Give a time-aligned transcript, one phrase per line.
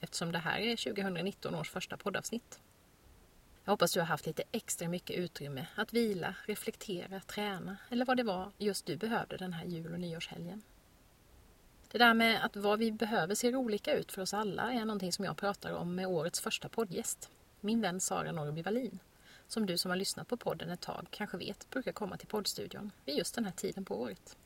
[0.00, 2.60] eftersom det här är 2019 års första poddavsnitt.
[3.64, 8.16] Jag hoppas du har haft lite extra mycket utrymme att vila, reflektera, träna eller vad
[8.16, 10.62] det var just du behövde den här jul och nyårshelgen.
[11.92, 15.12] Det där med att vad vi behöver ser olika ut för oss alla är någonting
[15.12, 18.98] som jag pratar om med årets första poddgäst, min vän Sara Norrby Wallin,
[19.48, 22.90] som du som har lyssnat på podden ett tag kanske vet brukar komma till poddstudion
[23.04, 24.36] vid just den här tiden på året.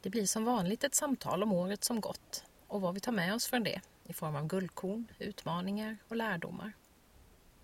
[0.00, 3.34] Det blir som vanligt ett samtal om året som gått och vad vi tar med
[3.34, 3.80] oss från det
[4.12, 6.72] i form av guldkorn, utmaningar och lärdomar.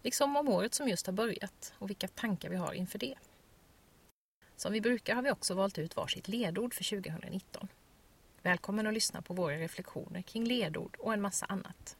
[0.03, 3.15] Liksom om året som just har börjat och vilka tankar vi har inför det.
[4.57, 7.69] Som vi brukar har vi också valt ut varsitt ledord för 2019.
[8.43, 11.97] Välkommen att lyssna på våra reflektioner kring ledord och en massa annat.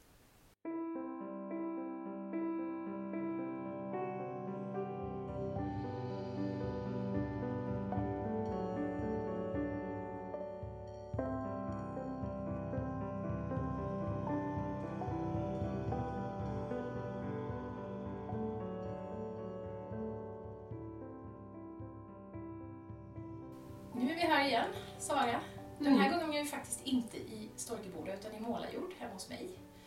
[24.49, 25.41] Igen, Sara.
[25.79, 29.45] Den här gången är vi faktiskt inte i Storkeboda utan i Målarjord hemma hos mig.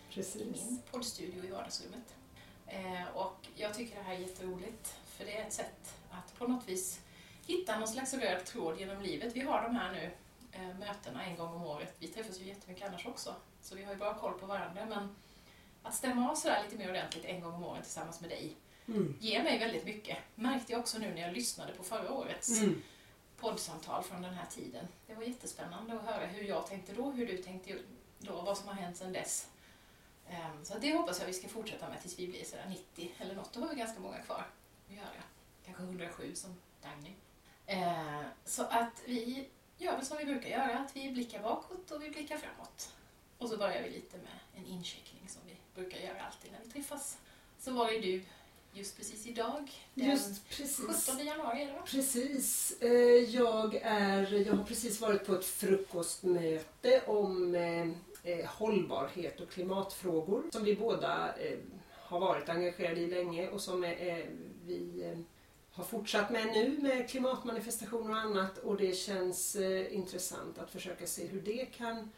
[0.10, 0.42] I Precis.
[0.68, 2.16] min poddstudio i vardagsrummet.
[2.68, 6.48] Eh, och jag tycker det här är jätteroligt för det är ett sätt att på
[6.48, 7.00] något vis
[7.48, 9.36] hitta någon slags röd tråd genom livet.
[9.36, 10.12] Vi har de här nu
[10.52, 11.96] eh, mötena en gång om året.
[12.00, 15.16] Vi träffas ju jättemycket annars också så vi har ju bra koll på varandra men
[15.84, 18.56] att stämma av sådär lite mer ordentligt en gång om året tillsammans med dig
[18.88, 19.18] Mm.
[19.20, 20.18] ger mig väldigt mycket.
[20.36, 22.82] Märkte jag också nu när jag lyssnade på förra årets Mm
[23.42, 24.88] poddsamtal från den här tiden.
[25.08, 27.78] Det var jättespännande att höra hur jag tänkte då, hur du tänkte
[28.20, 29.48] då, vad som har hänt sedan dess.
[30.30, 33.36] Ehm, så det hoppas jag vi ska fortsätta med tills vi blir sådär 90 eller
[33.36, 33.54] något.
[33.54, 34.46] Då har vi ganska många kvar
[34.88, 35.24] att göra.
[35.66, 37.14] Kanske 107 som Dagny.
[37.66, 39.48] Ehm, så att vi
[39.78, 42.94] gör väl som vi brukar göra, att vi blickar bakåt och vi blickar framåt.
[43.38, 46.72] Och så börjar vi lite med en incheckning som vi brukar göra alltid när vi
[46.72, 47.18] träffas.
[47.60, 48.24] Så var är du
[48.74, 49.72] just precis idag?
[49.94, 51.06] Den Just precis.
[51.08, 51.82] 17 januari är det va?
[51.86, 52.74] Precis.
[52.82, 52.90] Eh,
[53.36, 57.88] Jag, är, jag har precis varit på ett frukostmöte om eh,
[58.32, 61.36] eh, hållbarhet och klimatfrågor som vi båda
[61.92, 63.82] har varit engagerade i länge och som
[64.66, 65.06] vi
[65.72, 69.56] har fortsatt med nu med klimatmanifestationer och annat och det känns
[69.90, 72.12] intressant att försöka se hur det kan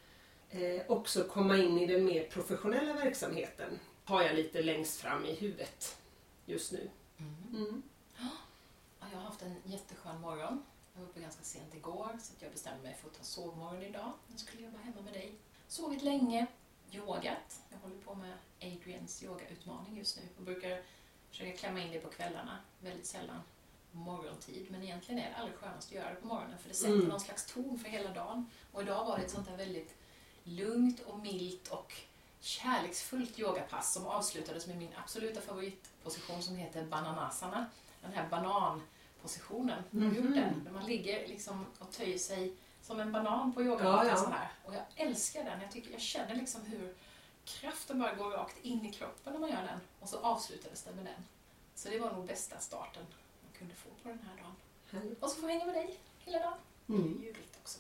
[0.87, 3.79] också komma in i den mer professionella verksamheten.
[4.03, 5.97] Har jag lite längst fram i huvudet
[6.45, 6.89] just nu.
[7.53, 7.83] Mm.
[8.99, 10.63] Ja, jag har haft en jätteskön morgon.
[10.93, 13.81] Jag var uppe ganska sent igår så att jag bestämde mig för att ta sovmorgon
[13.83, 14.11] idag.
[14.31, 15.33] Jag skulle jobba hemma med dig.
[15.67, 16.47] Sovit länge,
[16.91, 17.61] yogat.
[17.69, 20.81] Jag håller på med Adrians yogautmaning just nu och brukar
[21.29, 22.57] försöka klämma in det på kvällarna.
[22.79, 23.39] Väldigt sällan
[23.91, 24.67] morgontid.
[24.71, 27.07] Men egentligen är det allra skönast att göra det på morgonen för det sätter Mm.
[27.07, 28.49] någon slags ton för hela dagen.
[28.71, 29.95] Och idag var det ett sånt här väldigt
[30.43, 31.93] lugnt och milt och
[32.43, 37.65] kärleksfullt yogapass som avslutades med min absoluta favoritposition som heter bananasana.
[38.01, 39.83] Den här bananpositionen.
[39.91, 40.63] Den?
[40.63, 44.29] Där man ligger liksom och töjer sig som en banan på Ja, yogamattan ja.
[44.37, 44.51] här.
[44.65, 45.61] Och jag älskar den.
[45.61, 46.95] Jag, tycker, jag känner liksom hur
[47.45, 49.79] kraften bara går rakt in i kroppen när man gör den.
[49.99, 51.23] Och så avslutades det med den.
[51.75, 53.03] Så det var nog bästa starten
[53.43, 54.55] man kunde få på den här dagen.
[55.19, 56.57] Och så få hänga med dig hela dagen.
[56.85, 57.05] Det Mm.
[57.19, 57.79] är ljuvligt också.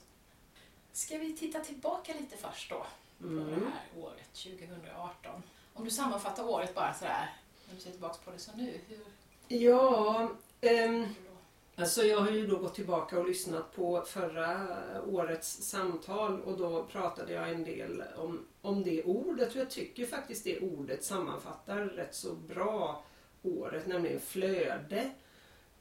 [0.93, 2.85] Ska vi titta tillbaka lite först då?
[3.19, 3.49] På det Mm.
[3.63, 5.43] här året, 2018.
[5.73, 7.29] Om du sammanfattar året bara sådär,
[7.67, 8.99] när du ser tillbaka på det som nu, hur
[9.47, 10.29] Ja,
[10.61, 11.81] då?
[11.81, 14.67] alltså jag har ju då gått tillbaka och lyssnat på förra
[15.07, 20.05] årets samtal och då pratade jag en del om, om det ordet och jag tycker
[20.05, 23.03] faktiskt det ordet sammanfattar rätt så bra
[23.43, 25.11] året, nämligen flöde.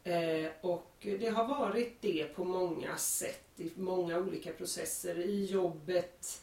[0.05, 6.42] Eh, och det har varit det på många sätt i många olika processer i jobbet.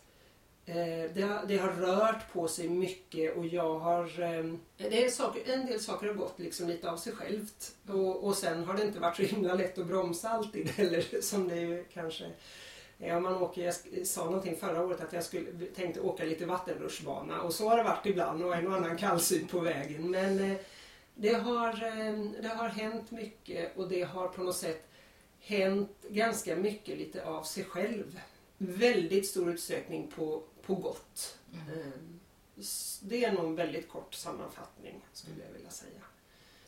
[0.70, 4.04] Eh, det, har, det har rört på sig mycket och jag har...
[4.22, 8.24] Eh, det är saker, en del saker har gått liksom lite av sig självt och,
[8.24, 11.56] och sen har det inte varit så himla lätt att bromsa alltid heller som det
[11.56, 12.26] ju kanske
[13.02, 17.42] Ja, man åker, jag sa någonting förra året att jag skulle, tänkte åka lite vattenrutschbana
[17.42, 20.12] och så har det varit ibland och en och annan kallsyn på vägen.
[20.12, 20.58] Men eh,
[21.16, 24.90] det, har, eh, det har hänt mycket och det har på något sätt
[25.40, 28.20] hänt ganska mycket lite av sig själv.
[28.58, 31.38] Väldigt stor utsträckning på, på gott.
[31.54, 31.80] Mm.
[31.80, 31.94] Eh,
[33.02, 36.02] det är nog en väldigt kort sammanfattning skulle jag vilja säga.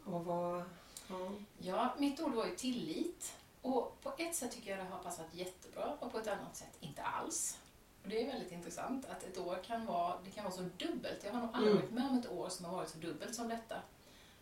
[0.06, 0.64] Och vad...
[1.08, 1.32] Ja.
[1.58, 3.34] Ja, mitt ord var ju tillit.
[3.62, 6.78] Och på ett sätt tycker jag det har passat jättebra och på ett annat sätt
[6.80, 7.58] inte alls.
[8.04, 11.24] Och det är väldigt intressant att ett år kan vara, det kan vara så dubbelt.
[11.24, 11.82] Jag har nog aldrig Mm.
[11.82, 13.82] varit med om ett år som har varit så dubbelt som detta.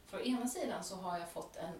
[0.07, 1.73] För å ena sidan så har jag fått en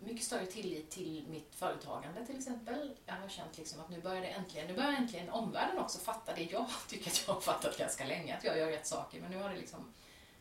[0.00, 2.96] mycket större tillit till mitt företagande till exempel.
[3.06, 6.34] Jag har känt liksom att nu börjar det äntligen, nu börjar äntligen omvärlden också fatta
[6.34, 9.20] det jag tycker att jag har fattat ganska länge, att jag gör rätt saker.
[9.20, 9.92] Men nu har det liksom,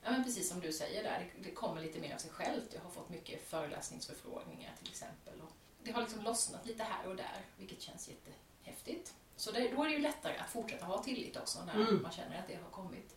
[0.03, 2.73] ja men precis som du säger där, det, det kommer lite mer av sig självt.
[2.73, 5.41] Jag har fått mycket föreläsningsförfrågningar till exempel.
[5.41, 5.51] Och
[5.83, 9.13] det har liksom lossnat lite här och där, vilket känns jättehäftigt.
[9.35, 12.01] Så det, då är det ju lättare att fortsätta ha tillit också när Mm.
[12.01, 13.15] man känner att det har kommit.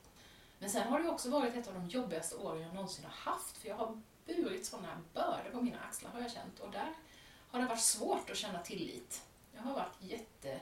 [0.59, 3.56] Men sen har det också varit ett av de jobbigaste åren jag någonsin har haft,
[3.56, 6.93] för jag har burit sådana bördor på mina axlar har jag känt och där
[7.51, 9.23] har det varit svårt att känna tillit.
[9.55, 10.61] Jag har varit jätte,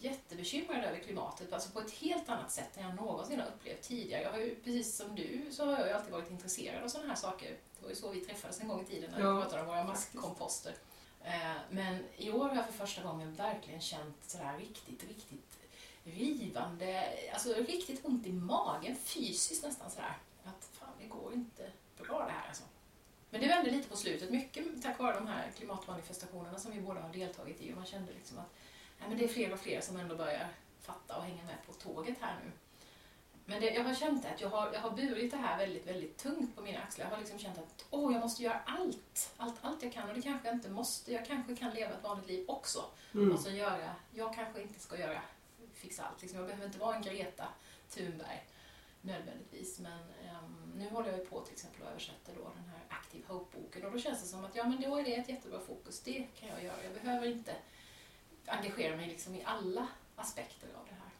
[0.00, 4.22] jättebekymrad över klimatet, alltså på ett helt annat sätt än jag någonsin har upplevt tidigare.
[4.22, 7.08] Jag har ju, precis som du, så har jag ju alltid varit intresserad av sådana
[7.08, 7.50] här saker.
[7.50, 9.68] Det var ju så vi träffades en gång i tiden när vi Ja, pratade om
[9.68, 10.74] våra maskkomposter.
[11.24, 15.58] Eh, Men i år har jag för första gången verkligen känt sådär riktigt, riktigt
[16.04, 20.18] rivande, alltså riktigt ont i magen, fysiskt nästan sådär.
[20.44, 21.70] Att fan, det går inte
[22.06, 22.64] bra det här alltså.
[23.30, 27.00] Men det vände lite på slutet, mycket tack vare de här klimatmanifestationerna som vi båda
[27.00, 28.54] har deltagit i och man kände liksom att
[28.98, 30.48] nej, men det är fler och fler som ändå börjar
[30.80, 32.50] fatta och hänga med på tåget här nu.
[33.48, 36.16] Men det, jag har känt att jag har, jag har burit det här väldigt, väldigt
[36.16, 37.04] tungt på mina axlar.
[37.04, 40.14] Jag har liksom känt att åh, jag måste göra allt, allt, allt jag kan och
[40.14, 41.12] det kanske jag inte måste.
[41.12, 42.84] Jag kanske kan leva ett vanligt liv också.
[43.14, 43.32] Mm.
[43.32, 45.20] Och så göra, jag kanske inte ska göra,
[45.74, 46.22] fixa allt.
[46.22, 46.38] Liksom.
[46.38, 47.48] Jag behöver inte vara en Greta
[47.90, 48.44] Thunberg
[49.06, 49.78] nödvändigtvis.
[49.78, 53.24] Men ehm, nu håller jag ju på till exempel och översätter då den här Active
[53.28, 56.00] Hope-boken och då känns det som att ja, men då är det ett jättebra fokus.
[56.00, 56.84] Det kan jag göra.
[56.84, 57.54] Jag behöver inte
[58.46, 61.10] engagera mig liksom i alla aspekter av det här.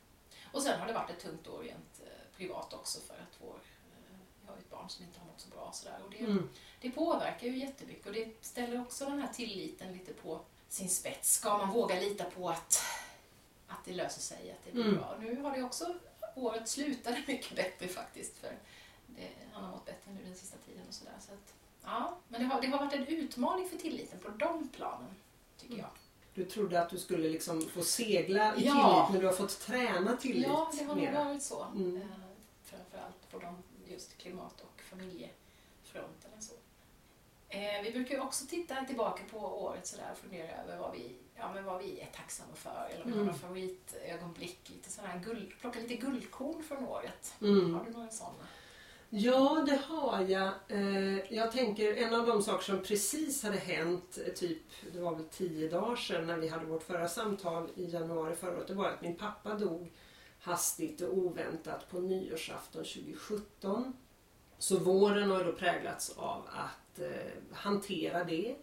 [0.52, 3.54] Och sen har det varit ett tungt år rent eh, privat också för att vår,
[3.54, 5.70] eh, jag har ett barn som inte har mått så bra.
[5.72, 6.02] Så där.
[6.04, 6.48] Och det, Mm.
[6.80, 11.32] det påverkar ju jättemycket och det ställer också den här tilliten lite på sin spets.
[11.34, 12.82] Ska man våga lita på att,
[13.66, 14.96] att det löser sig, att det blir Mm.
[14.96, 15.16] bra?
[15.20, 15.94] Nu har det också,
[16.36, 18.36] året slutade mycket bättre faktiskt.
[18.38, 18.52] För
[19.06, 21.12] det, han har mått bättre nu den sista tiden och sådär.
[21.20, 21.54] Så att,
[21.84, 25.14] ja, men det har, det har varit en utmaning för tilliten på de planen,
[25.58, 25.84] tycker Mm.
[25.86, 25.90] jag.
[26.34, 28.72] Du trodde att du skulle liksom få segla i Ja.
[28.72, 31.64] tillit men du har fått träna tillit Ja, det har nog varit så.
[31.64, 31.96] Mm.
[31.96, 32.06] Eh,
[32.64, 33.62] Framförallt på de
[33.92, 35.35] just klimat och familjefronterna.
[37.56, 41.16] Eh, vi brukar ju också titta tillbaka på året sådär och fundera över vad vi,
[41.36, 43.26] ja, men vad vi är tacksamma för eller om vi har Mm.
[43.26, 44.60] några favoritögonblick.
[44.70, 47.34] Lite sådana här guld, plocka lite guldkorn från året.
[47.40, 47.74] Mm.
[47.74, 48.34] Har du några sådana?
[49.10, 50.52] Ja, det har jag.
[50.68, 54.62] Eh, Jag tänker en av de saker som precis hade hänt, eh, typ
[54.92, 58.56] det var väl tio dagar sedan när vi hade vårt förra samtal i januari förra
[58.56, 59.92] året, det var att min pappa dog
[60.40, 63.92] hastigt och oväntat på nyårsafton 2017.
[64.58, 68.54] Så våren har då präglats av att eh, hantera det.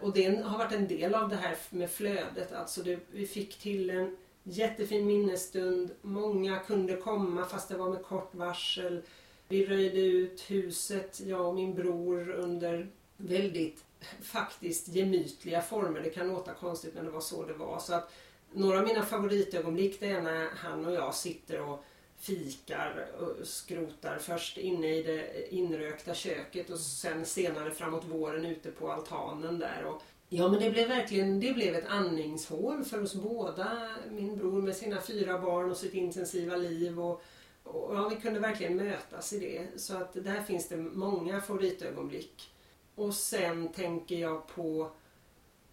[0.00, 2.52] Och det har varit en del av det här med flödet.
[2.52, 5.90] Alltså det, vi fick till en jättefin minnesstund.
[6.02, 9.02] Många kunde komma fast det var med kort varsel.
[9.48, 13.84] Vi röjde ut huset, jag och min bror, under väldigt
[14.22, 16.00] faktiskt gemytliga former.
[16.00, 17.78] Det kan låta konstigt men det var så det var.
[17.78, 18.12] Så att
[18.52, 21.84] några av mina favoritögonblick det är när han och jag sitter och
[22.18, 24.18] fikar och skrotar.
[24.18, 29.84] Först inne i det inrökta köket och sen senare framåt våren ute på altanen där.
[29.84, 33.88] Och Ja men det blev verkligen det blev ett andningshål för oss båda.
[34.10, 37.00] Min bror med sina fyra barn och sitt intensiva liv.
[37.00, 37.22] Och,
[37.62, 39.80] och ja, vi kunde verkligen mötas i det.
[39.80, 42.50] Så att där finns det många favoritögonblick.
[42.94, 44.90] Och sen tänker jag på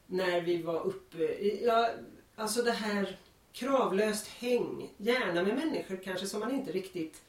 [0.07, 1.89] när vi var uppe, ja,
[2.35, 3.17] alltså det här
[3.55, 4.93] kravlöst häng.
[4.97, 7.21] Gärna med människor kanske som man inte riktigt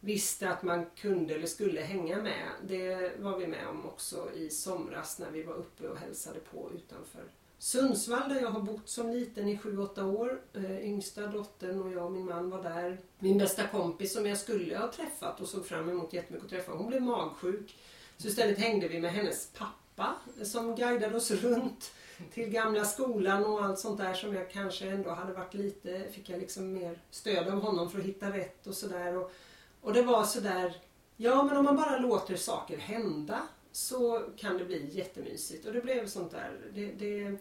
[0.00, 2.48] visste att man kunde eller skulle hänga med.
[2.66, 6.70] Det var vi med om också i somras när vi var uppe och hälsade på
[6.74, 7.22] utanför
[7.58, 10.40] Sundsvall där jag har bott som liten i 7-8 år.
[10.52, 13.00] Eh, yngsta dottern och jag och min man var där.
[13.18, 16.72] Min bästa kompis som jag skulle ha träffat och såg fram emot jättemycket att träffa,
[16.72, 17.76] hon blev magsjuk.
[18.16, 21.92] Så istället hängde vi med hennes pappa som guidade oss runt
[22.34, 26.28] till gamla skolan och allt sånt där som jag kanske ändå hade varit lite, fick
[26.30, 29.16] jag liksom mer stöd av honom för att hitta rätt och sådär.
[29.16, 29.32] Och,
[29.80, 30.76] och det var sådär,
[31.16, 33.42] ja men om man bara låter saker hända
[33.72, 35.66] så kan det bli jättemysigt.
[35.66, 37.36] Och det blev sånt där, det, det,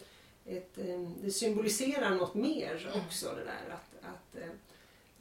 [0.46, 3.06] ett, eh, det symboliserar något mer Mm.
[3.06, 4.50] också det där att, att eh,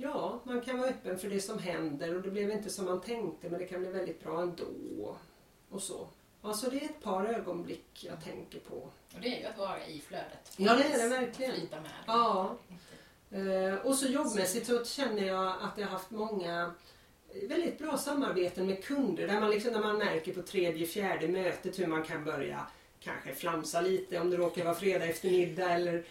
[0.02, 3.00] Ja, man kan vara öppen för det som händer och det blev inte som man
[3.00, 5.16] tänkte men det kan bli väldigt bra ändå.
[5.70, 6.06] Och så.
[6.42, 8.74] Alltså det är ett par ögonblick jag tänker på.
[8.74, 10.52] Och det är ju att vara i flödet.
[10.56, 11.54] Ja, det är det verkligen.
[11.54, 11.90] Flyta med.
[12.06, 12.56] Ja.
[13.30, 16.74] Eh, och så jobbmässigt så känner jag att jag har haft många
[17.48, 21.78] väldigt bra samarbeten med kunder där man liksom när man märker på tredje, fjärde mötet
[21.78, 22.66] hur man kan börja
[23.00, 26.04] kanske flamsa lite om det råkar vara fredag eftermiddag eller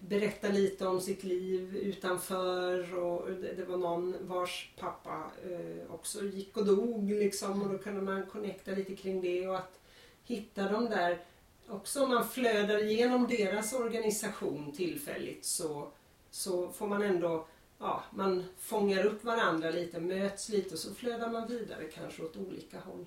[0.00, 6.56] berätta lite om sitt liv utanför och det, var någon vars pappa eh, också gick
[6.56, 9.80] och dog liksom och då kunde man connecta lite kring det och att
[10.24, 11.24] hitta de där
[11.68, 15.88] också om man flödar igenom deras organisation tillfälligt så,
[16.30, 17.46] så får man ändå
[17.78, 22.36] ja, man fångar upp varandra lite, möts lite och så flödar man vidare kanske åt
[22.36, 23.06] olika håll.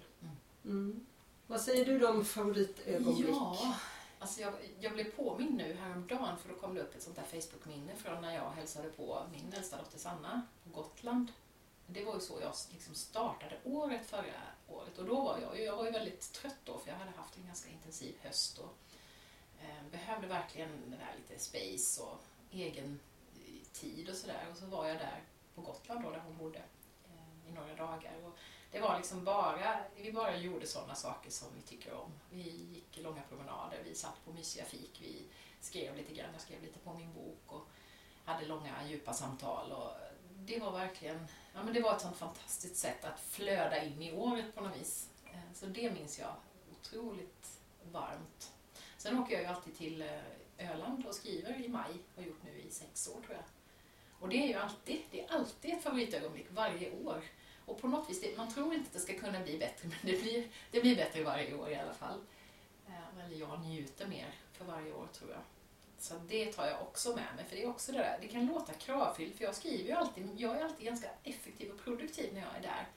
[0.66, 1.06] Mm.
[1.48, 3.30] Vad säger du om favoritögonblick?
[3.30, 3.76] Ja,
[4.20, 7.42] alltså jag, jag blev påmind nu häromdagen för då kom det upp ett sånt där
[7.42, 11.32] Facebook-minne från när jag hälsade på min äldsta dotter Sanna på Gotland.
[11.88, 15.76] Det var ju så jag liksom startade året förra året och då var jag, jag
[15.76, 18.78] var ju väldigt trött då för jag hade haft en ganska intensiv höst och
[19.62, 23.00] eh, behövde verkligen den där lite space och egen
[23.36, 24.48] eh, tid och sådär.
[24.52, 25.24] Och så var jag där
[25.56, 26.60] på Gotland då, där hon bodde
[27.06, 28.14] eh, i några dagar.
[28.24, 28.38] Och
[28.76, 32.12] det var liksom bara, vi bara gjorde sådana saker som vi tycker om.
[32.30, 32.42] Vi
[32.74, 35.26] gick långa promenader, vi satt på mysiga fik, vi
[35.62, 37.68] skrev lite grann, jag skrev lite på min bok och
[38.26, 39.72] hade långa djupa samtal.
[39.72, 39.92] Och
[40.36, 44.14] det var verkligen, ja men det var ett sånt fantastiskt sätt att flöda in i
[44.14, 45.10] året på något vis.
[45.26, 46.36] Eh, så det minns jag
[46.72, 47.60] otroligt
[47.92, 48.52] varmt.
[48.98, 52.44] Sen åker jag ju alltid till eh, Öland och skriver i maj, och har gjort
[52.44, 53.46] nu i sex år tror jag.
[54.20, 57.24] Och det är ju alltid, det är alltid ett favoritögonblick varje år.
[57.66, 59.98] Och på något vis, det, man tror inte att det ska kunna bli bättre, men
[60.02, 62.20] det blir, det blir bättre varje år i alla fall.
[62.88, 65.42] Eh, eller jag njuter mer för varje år tror jag.
[65.98, 68.46] Så det tar jag också med mig, för det är också det där, det kan
[68.46, 72.42] låta kravfyllt, för jag skriver ju alltid, jag är alltid ganska effektiv och produktiv när
[72.42, 72.88] jag är där.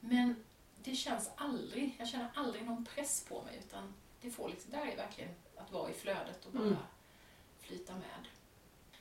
[0.00, 0.44] Men
[0.82, 4.86] det känns aldrig, jag känner aldrig någon press på mig, utan det får liksom, där
[4.86, 6.76] är verkligen att vara i flödet och bara mm.
[7.60, 8.28] flyta med.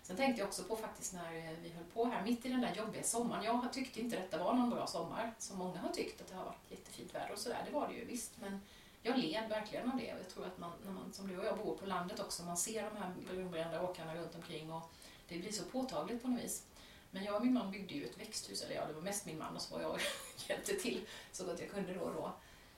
[0.05, 2.61] Sen tänkte jag också på faktiskt när eh, vi höll på här, mitt i den
[2.61, 3.43] där jobbiga sommaren.
[3.43, 6.45] Jag tyckte inte detta var någon bra sommar, som många har tyckt att det har
[6.45, 7.63] varit jättefint väder och sådär.
[7.65, 8.61] Det var det ju visst, men
[9.01, 10.13] jag led verkligen av det.
[10.13, 12.43] Och jag tror att man, när man, som du och jag bor på landet också,
[12.43, 14.91] man ser de här brunbrända åkrarna runt omkring och
[15.27, 16.65] det blir så påtagligt på något vis.
[17.11, 19.37] Men jag och min man byggde ju ett växthus, eller ja, det var mest min
[19.37, 19.99] man och så var jag
[20.47, 22.31] hjälpte till så gott jag kunde då och då.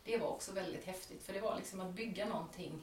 [0.03, 2.81] Det var också väldigt häftigt, för det var liksom att bygga någonting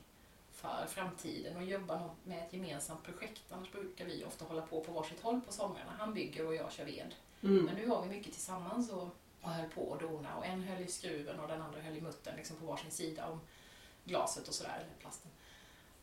[0.64, 3.52] för framtiden och jobba med ett gemensamt projekt.
[3.52, 5.92] Annars brukar vi ofta hålla på på varsitt håll på somrarna.
[5.98, 7.14] Han bygger och jag kör ved.
[7.42, 7.64] Mm.
[7.64, 9.08] Men nu var vi mycket tillsammans och,
[9.42, 12.00] och höll på och dona och en höll i skruven och den andra höll i
[12.00, 13.40] muttern liksom på varsin sida om
[14.04, 15.30] glaset och sådär, eller plasten.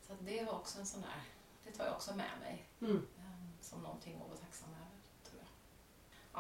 [0.08, 1.22] Så det var också en sån där,
[1.64, 3.08] det tar jag också med mig mm.
[3.20, 4.98] Ehm, som någonting att vara tacksam över,
[5.30, 5.48] tror jag.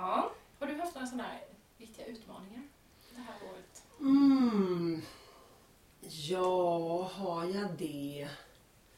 [0.04, 1.44] Ja, har du haft några sådana här
[1.78, 2.64] viktiga utmaningar
[3.16, 3.84] det här året?
[4.00, 5.02] Mm.
[6.14, 8.28] Ja, har jag det?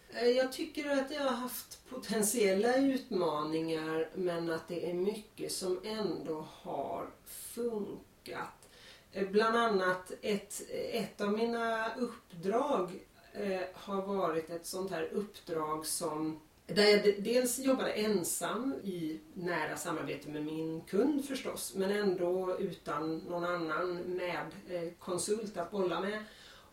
[0.10, 5.80] Eh, jag tycker att jag har haft potentiella utmaningar men att det är mycket som
[5.84, 8.70] ändå har funkat.
[9.12, 12.92] Eh, bland annat ett, ett av mina uppdrag
[13.34, 19.78] eh, har varit ett sånt här uppdrag som där jag dels jobbade ensam i nära
[19.78, 26.02] samarbete med min kund förstås men ändå utan någon annan med eh, konsult att bolla
[26.02, 26.24] med.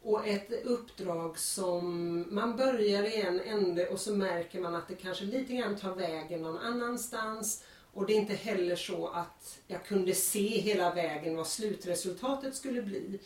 [0.02, 4.94] Och ett uppdrag som man börjar i en ände och så märker man att det
[4.94, 7.64] kanske lite grann tar vägen någon annanstans.
[7.92, 12.82] Och det är inte heller så att jag kunde se hela vägen vad slutresultatet skulle
[12.82, 13.20] bli.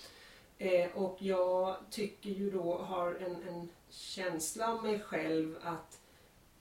[0.59, 6.00] Eh, och jag tycker ju då, har en, en känsla av mig själv att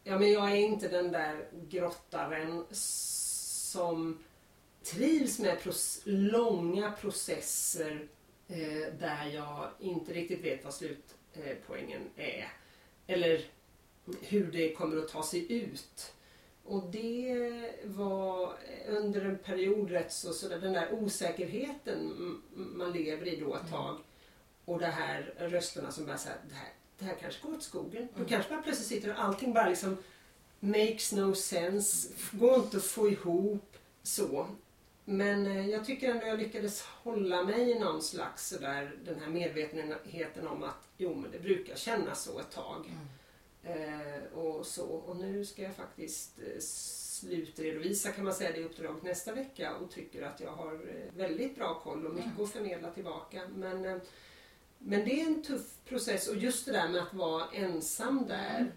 [0.04, 4.24] ja, men jag är inte den där grottaren som
[4.84, 8.08] trivs med pros långa processer
[8.48, 12.48] eh, där jag inte riktigt vet vad slutpoängen är.
[13.08, 13.46] Eller
[14.22, 16.14] hur det kommer att ta sig ut.
[16.64, 18.54] Och det var
[18.88, 22.14] under en period rätt så, så den där osäkerheten
[22.54, 23.72] man lever i då ett mm.
[23.72, 23.98] tag.
[24.66, 26.70] Och det här rösterna som bara säger det här,
[27.00, 28.02] det här kanske går åt skogen.
[28.02, 28.14] Mm.
[28.18, 29.98] Då kanske man plötsligt sitter och allting bara liksom
[30.60, 34.48] makes no sense, går inte att få ihop så.
[35.06, 39.30] Men eh, jag tycker ändå jag lyckades hålla mig i någon slags sådär, den här
[39.30, 42.86] medvetenheten om att jo men det brukar kännas så ett tag.
[42.86, 43.08] Mm.
[43.64, 44.86] Eh, och, så.
[44.86, 49.92] och nu ska jag faktiskt eh, slutredovisa kan man säga det uppdraget nästa vecka och
[49.92, 52.44] tycker att jag har eh, väldigt bra koll och mycket mm.
[52.44, 53.42] att förmedla tillbaka.
[53.56, 53.98] Men, eh,
[54.78, 58.56] men det är en tuff process och just det där med att vara ensam där,
[58.56, 58.72] mm.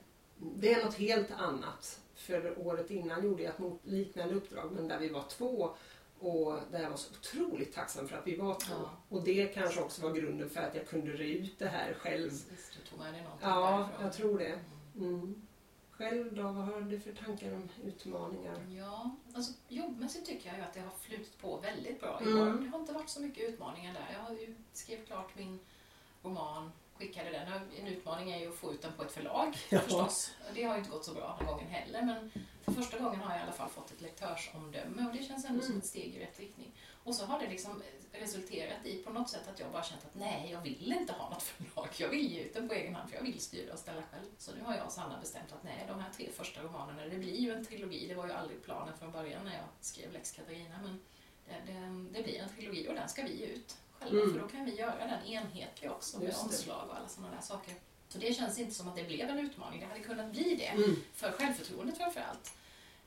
[0.56, 2.00] det är något helt annat.
[2.14, 5.76] För året innan gjorde jag ett liknande uppdrag men där vi var två
[6.18, 8.74] och där jag var så otroligt tacksam för att vi var två.
[8.74, 8.90] Ja.
[9.08, 12.28] Och det kanske också var grunden för att jag kunde re ut det här själv.
[12.30, 14.58] Precis, du tog med dig Ja, jag tror det.
[14.96, 15.42] Mm.
[15.90, 18.66] Själv då, vad har du för tankar om utmaningar?
[18.78, 22.38] Ja, alltså jobbmässigt tycker jag ju att det har flutit på väldigt bra i Mm.
[22.40, 22.60] år.
[22.62, 24.08] Det har inte varit så mycket utmaningar där.
[24.12, 25.58] Jag har ju skrivit klart min
[26.22, 27.52] roman, skickade den.
[27.80, 29.80] En utmaning är ju att få ut den på ett förlag Ja.
[29.80, 30.30] förstås.
[30.54, 32.30] Det har ju inte gått så bra den gången heller men
[32.64, 35.60] för första gången har jag i alla fall fått ett lektörsomdöme och det känns ändå
[35.60, 35.78] som Mm.
[35.80, 36.72] ett steg i rätt riktning.
[37.04, 40.14] Och så har det liksom resulterat i på något sätt att jag bara känt att
[40.14, 41.42] nej, jag vill inte ha något
[41.74, 41.88] förlag.
[41.98, 44.24] Jag vill ge ut den på egen hand för jag vill styra och ställa själv.
[44.38, 47.16] Så nu har jag och Sanna bestämt att nej, de här tre första romanerna, det
[47.18, 48.06] blir ju en trilogi.
[48.08, 51.00] Det var ju aldrig planen från början när jag skrev Lex Katarina men
[51.46, 54.32] det, det, det blir en trilogi och den ska vi ge ut själva Mm.
[54.34, 57.74] för då kan vi göra den enhetlig också med omslag och alla sådana där saker.
[58.08, 59.80] Så det känns inte som att det blev en utmaning.
[59.80, 60.96] Det hade kunnat bli det Mm.
[61.14, 62.52] för självförtroendet framför allt.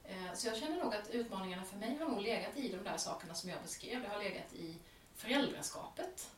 [0.04, 2.98] Eh, Så jag känner nog att utmaningarna för mig har nog legat i de där
[2.98, 4.02] sakerna som jag beskrev.
[4.02, 4.76] Det har legat i
[5.16, 6.30] föräldraskapet.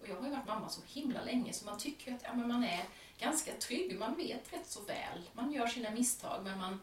[0.00, 2.48] Och jag har ju varit mamma så himla länge så man tycker att ja, men
[2.48, 2.84] man är
[3.18, 3.98] ganska trygg.
[3.98, 5.30] Man vet rätt så väl.
[5.32, 6.80] Man gör sina misstag men man,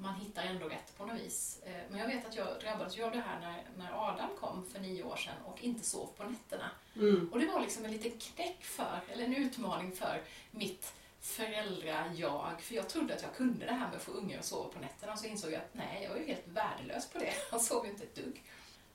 [0.00, 1.60] man hittar ändå rätt på något vis.
[1.66, 4.80] Eh, Men jag vet att jag drabbades av det här när, när Adam kom för
[4.80, 6.70] nio år sedan och inte sov på nätterna.
[6.96, 7.28] Mm.
[7.32, 12.52] Och det var liksom en liten knäck för, eller en utmaning för mitt föräldra-jag.
[12.60, 14.78] För jag trodde att jag kunde det här med att få ungar att sova på
[14.80, 17.32] nätterna och så insåg jag att nej, jag är ju helt värdelös på det.
[17.50, 18.42] Han sov ju inte ett dugg.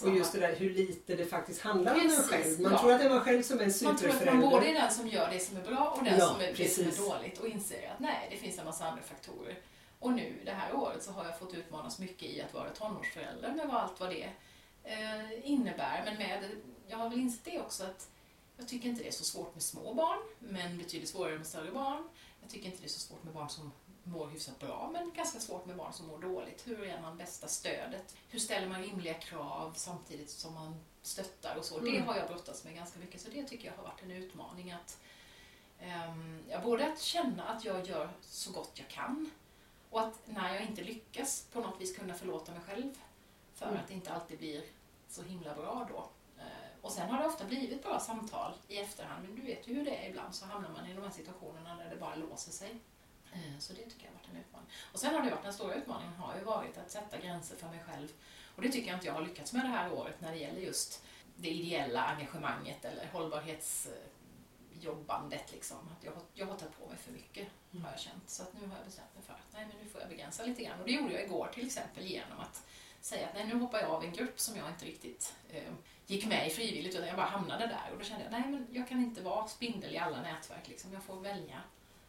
[0.01, 2.61] Och just det där hur lite det faktiskt handlar om en Precis, själv.
[2.61, 2.79] Man ja.
[2.79, 4.33] tror att det är man själv som är en Man tror att superförälder.
[4.41, 6.47] man både är den som gör det som är bra och den Ja, som är,
[6.53, 6.99] det som precis.
[6.99, 9.55] är dåligt och inser att nej, det finns en massa andra faktorer.
[10.03, 13.53] Och nu det här året så har jag fått utmanas mycket i att vara tonårsförälder
[13.53, 14.29] med vad allt vad det
[14.83, 16.01] eh, innebär.
[16.05, 16.49] Men med,
[16.87, 18.09] jag har väl insett det också att
[18.57, 21.71] jag tycker inte det är så svårt med små barn, men betydligt svårare med större
[21.71, 22.09] barn.
[22.41, 23.71] Jag tycker inte det är så svårt med barn som
[24.03, 26.67] mår hyfsat bra, men ganska svårt med barn som mår dåligt.
[26.67, 28.15] Hur är man bästa stödet?
[28.29, 31.79] Hur ställer man rimliga krav samtidigt som man stöttar och så?
[31.79, 32.07] Det Mm.
[32.07, 34.71] har jag brottats med ganska mycket, så det tycker jag har varit en utmaning.
[34.71, 34.97] att
[36.49, 39.31] ja, Både att känna att jag gör så gott jag kan
[39.93, 42.93] och att när jag inte lyckas på något vis kunna förlåta mig själv
[43.55, 43.77] för Mm.
[43.79, 44.63] att det inte alltid blir
[45.09, 46.09] så himla bra då.
[46.41, 46.45] Eh,
[46.81, 49.85] Och sen har det ofta blivit bra samtal i efterhand, men du vet ju hur
[49.85, 52.75] det är ibland så hamnar man i de här situationerna där det bara låser sig.
[53.33, 54.67] Eh, Så det tycker jag har varit en utmaning.
[54.93, 57.67] Och sen har det varit, den stora utmaningen har ju varit att sätta gränser för
[57.67, 58.07] mig själv.
[58.55, 60.61] Och det tycker jag inte jag har lyckats med det här året när det gäller
[60.61, 61.03] just
[61.35, 63.05] det ideella engagemanget eller
[64.73, 65.51] hållbarhetsjobbandet.
[65.51, 65.77] Liksom.
[65.77, 67.47] Att jag, har, jag har tagit på mig för mycket
[67.83, 68.29] har jag känt.
[68.29, 70.43] Så att nu har jag bestämt mig för att nej, men nu får jag begränsa
[70.45, 70.79] lite grann.
[70.79, 72.63] Och det gjorde jag igår till exempel genom att
[73.01, 75.73] säga att nej, nu hoppar jag av en grupp som jag inte riktigt eh,
[76.07, 77.89] gick med i frivilligt utan jag bara hamnade där.
[77.91, 80.67] Och då kände jag nej, men jag kan inte vara spindel i alla nätverk.
[80.67, 80.93] Liksom.
[80.93, 81.61] Jag får välja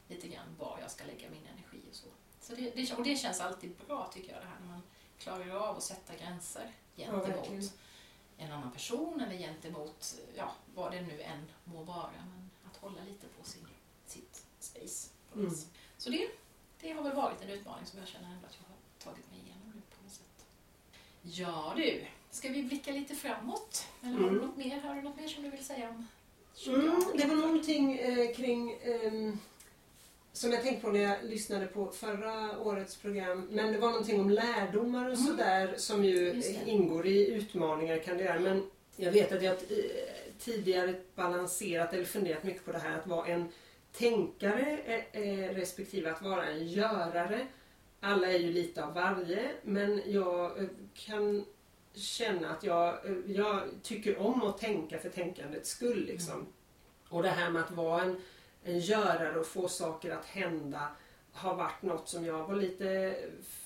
[0.09, 2.09] lite grann var jag ska lägga min energi och så.
[2.41, 4.83] så det, det, och det känns alltid bra tycker jag det här när man
[5.19, 7.69] klarar av att sätta gränser gentemot verkligen.
[8.37, 12.11] en annan person eller gentemot ja, vad det nu än må vara.
[12.13, 12.44] Men att
[12.85, 13.67] hålla lite på sin,
[14.07, 15.09] sitt space.
[15.37, 15.51] Mm.
[15.99, 16.29] Så det,
[16.81, 19.41] det har väl varit en utmaning som jag känner ändå att jag har tagit mig
[19.45, 20.45] igenom nu på något sätt.
[21.23, 23.87] Ja du, ska vi blicka lite framåt?
[24.03, 24.47] Eller har, du Mm.
[24.47, 26.07] något mer, har du något mer som du vill säga om
[26.67, 27.17] Mm, 2018?
[27.19, 29.39] det var någonting eh, kring ehm,
[30.33, 33.49] som jag tänkte på när jag lyssnade på förra årets program.
[33.51, 35.27] Men det var någonting om lärdomar och Mm.
[35.27, 38.41] sådär som ju ingår i utmaningar kan det göra.
[38.41, 43.07] Men jag vet att jag eh, tidigare balanserat eller funderat mycket på det här att
[43.07, 43.49] vara en
[43.93, 47.47] tänkare eh, eh, respektive att vara en görare.
[48.01, 51.45] Alla är ju lite av varje men jag eh, kan
[51.95, 56.05] känna att jag, jag tycker om att tänka för tänkandets skull.
[56.05, 56.47] Liksom.
[57.09, 58.21] Och det här med att vara en,
[58.65, 60.89] en görare och få saker att hända
[61.35, 63.17] har varit något som jag var lite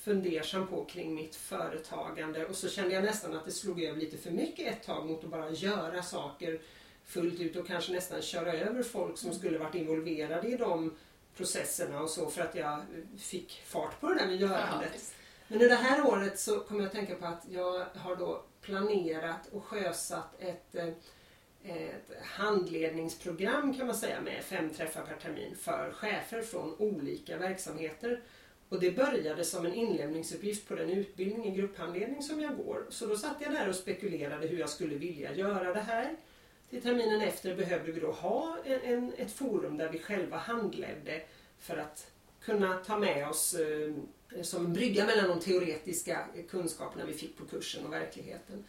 [0.01, 4.17] fundersam på kring mitt företagande och så kände jag nästan att det slog över lite
[4.17, 6.61] för mycket ett tag mot att bara göra saker
[7.05, 10.97] fullt ut och kanske nästan köra över folk som skulle varit involverade i de
[11.37, 12.81] processerna och så för att jag
[13.19, 15.15] fick fart på det där med görandet.
[15.49, 18.43] Men i det här året så kommer jag att tänka på att jag har då
[18.61, 20.89] planerat och sjösatt ett, eh,
[21.65, 28.23] ett handledningsprogram kan man säga med fem träffar per termin för chefer från olika verksamheter.
[28.69, 32.87] Och det började som en inlämningsuppgift på den utbildning i grupphandledning som jag går.
[32.89, 36.17] Så då satt jag där och spekulerade hur jag skulle vilja göra det här.
[36.71, 41.23] Till terminen efter behövde vi då ha en, en, ett forum där vi själva handledde
[41.59, 43.95] för att kunna ta med oss eh,
[44.43, 48.65] som en brygga mellan de teoretiska kunskaperna vi fick på kursen och verkligheten.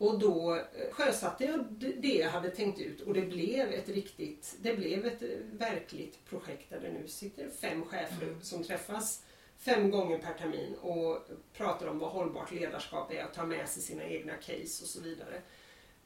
[0.00, 1.64] Och då eh, sjösatte jag
[1.98, 6.24] det jag hade tänkt ut och det blev ett riktigt, det blev ett eh, verkligt
[6.24, 8.42] projekt där det nu sitter fem chefer Mm.
[8.42, 9.22] som träffas
[9.58, 11.18] fem gånger per termin och
[11.52, 15.00] pratar om vad hållbart ledarskap är och tar med sig sina egna case och så
[15.00, 15.40] vidare.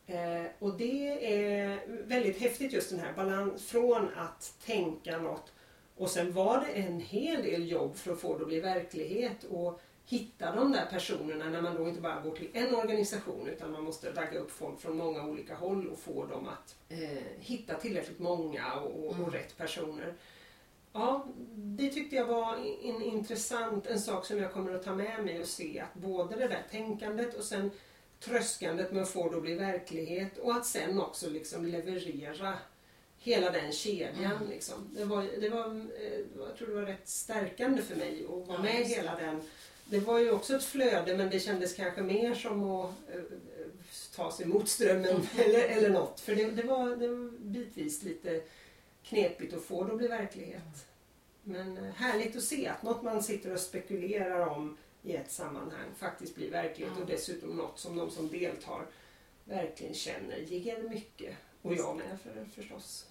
[0.06, 5.52] Eh, och det är väldigt häftigt just den här balans från att tänka något
[5.96, 9.44] Och sen var det en hel del jobb för att få det att bli verklighet
[9.44, 13.72] och hitta de där personerna när man då inte bara går till en organisation utan
[13.72, 17.74] man måste ragga upp folk från många olika håll och få dem att eh, hitta
[17.74, 19.30] tillräckligt många och, och, Mm.
[19.30, 20.14] rätt personer.
[20.92, 25.24] Ja, det tyckte jag var en intressant, en sak som jag kommer att ta med
[25.24, 27.70] mig och se att både det där tänkandet och sen
[28.20, 32.54] tröskandet med att få det att bli verklighet och att sen också liksom leverera
[33.18, 34.32] hela den kedjan.
[34.36, 34.48] Mm.
[34.48, 34.74] Liksom.
[34.92, 35.66] Det var, det var,
[36.00, 39.42] eh, jag tror det var rätt stärkande för mig att vara Ja, med hela den.
[39.86, 43.20] Det var ju också ett flöde men det kändes kanske mer som att eh,
[44.16, 46.20] ta sig mot strömmen eller, eller något.
[46.20, 48.42] För det, det, var, det var bitvis lite
[49.02, 50.86] knepigt att få det att bli verklighet.
[51.42, 55.88] Men eh, härligt att se att något man sitter och spekulerar om i ett sammanhang
[55.96, 58.86] faktiskt blir verklighet och dessutom något som de som deltar
[59.44, 61.36] verkligen känner ger mycket.
[61.62, 63.06] Och jag med för, förstås.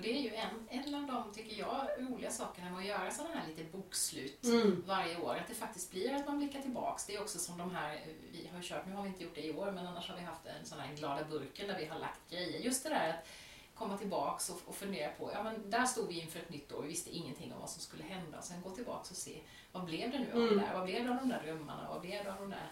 [0.00, 3.10] Och det är ju en, en av de, tycker jag, roliga sakerna med att göra
[3.10, 4.84] sådana här lite bokslut Mm.
[4.86, 5.36] varje år.
[5.36, 7.06] Att det faktiskt blir att man blickar tillbaks.
[7.06, 8.00] Det är också som de här,
[8.32, 10.22] vi har kört, nu har vi inte gjort det i år, men annars har vi
[10.22, 12.60] haft en sån här glada burken där vi har lagt grejer.
[12.60, 13.28] Just det där att
[13.74, 16.82] komma tillbaks och, och fundera på, ja men där stod vi inför ett nytt år,
[16.82, 18.38] vi visste ingenting om vad som skulle hända.
[18.38, 19.40] Och sen gå tillbaks och se,
[19.72, 20.48] vad blev det nu av Mm.
[20.58, 20.74] det där?
[20.74, 21.88] Vad blev det av de där drömmarna?
[21.90, 22.70] Vad blev det av de där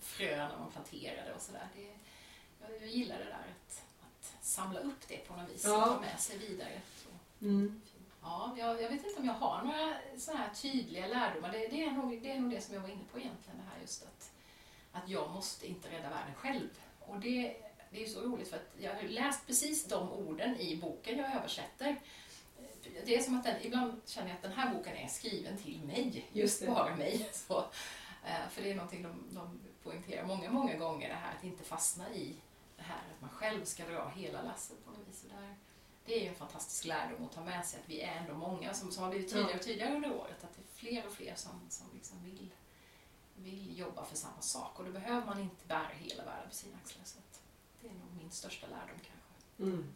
[0.00, 1.68] fröna man planterade och sådär.
[2.80, 3.82] Jag, gillar det där att
[4.52, 5.82] samla upp det på något vis Ja.
[5.82, 6.80] och ta med sig vidare.
[7.42, 7.80] Mm.
[8.22, 11.52] Ja, jag, jag vet inte om jag har några såna här tydliga lärdomar.
[11.52, 13.64] Det, det, är nog, det är nog det som jag var inne på egentligen, det
[13.74, 14.30] här just att,
[14.92, 16.68] att jag måste inte rädda världen själv.
[17.00, 17.56] Och det,
[17.90, 21.18] det är ju så roligt för att jag har läst precis de orden i boken
[21.18, 21.96] jag översätter.
[23.04, 25.80] Det är som att den, ibland känner jag att den här boken är skriven till
[25.84, 27.28] mig, Just bara mig.
[27.32, 27.58] Så,
[28.24, 31.64] eh, för det är någonting de, de poängterar många, många gånger, det här att inte
[31.64, 32.36] fastna i
[32.82, 35.22] det här att man själv ska dra hela lasset på något vis.
[35.22, 35.56] Där,
[36.04, 38.74] det är ju en fantastisk lärdom att ta med sig att vi är ändå många
[38.74, 40.44] som, som har blivit tydligare och tydligare under året.
[40.44, 42.50] Att det är fler och fler som, som liksom vill,
[43.36, 44.78] vill jobba för samma sak.
[44.78, 47.04] Och då behöver man inte bära hela världen på sina axlar.
[47.04, 47.18] Så
[47.80, 49.62] det är nog min största lärdom kanske.
[49.62, 49.94] Mm.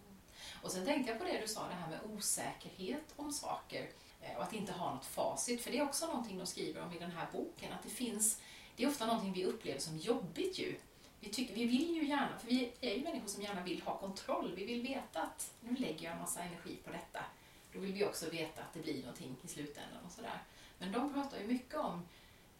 [0.62, 4.37] Och sen tänkte jag på det du sa, det här med osäkerhet om saker eh,
[4.37, 5.62] och att inte ha något facit.
[5.62, 8.40] För det är också någonting de skriver om i den här boken, att det finns,
[8.77, 10.79] det är ofta någonting vi upplever som jobbigt ju.
[11.27, 13.99] Vi, tycker, vi vill ju gärna, för vi är ju människor som gärna vill ha
[13.99, 14.53] kontroll.
[14.57, 17.25] Vi vill veta att nu lägger jag en massa energi på detta.
[17.73, 20.43] Då vill vi också veta att det blir någonting i slutändan och sådär.
[20.79, 22.09] Men de pratar ju mycket om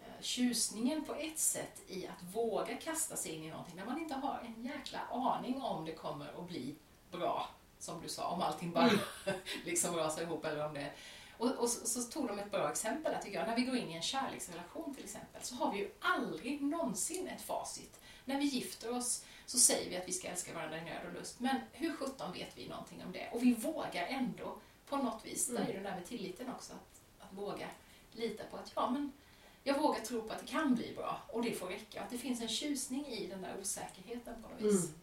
[0.01, 3.99] eh, tjusningen på ett sätt i att våga kasta sig in i någonting när man
[3.99, 6.75] inte har en jäkla aning om det kommer att bli
[7.11, 7.49] bra,
[7.79, 8.91] som du sa, om allting bara
[9.65, 10.93] liksom rasar ihop eller om det
[11.39, 13.49] och, och så, så tog de ett bra exempel där tycker jag.
[13.49, 17.29] När vi går in i en kärleksrelation till exempel så har vi ju aldrig någonsin
[17.29, 18.01] ett facit.
[18.25, 21.15] När vi gifter oss så säger vi att vi ska älska varandra i nöd och
[21.15, 21.41] lust.
[21.41, 23.29] Men hur sjutton vet vi någonting om det?
[23.33, 25.47] Och vi vågar ändå på något vis.
[25.47, 26.73] Där är det där med tilliten också.
[26.73, 27.67] Att, att våga
[28.13, 29.13] lita på att ja, men
[29.63, 32.03] jag vågar tro på att det kan bli bra och det får räcka.
[32.03, 34.85] Att det finns en tjusning i den där osäkerheten på något vis.
[34.85, 34.95] Mm.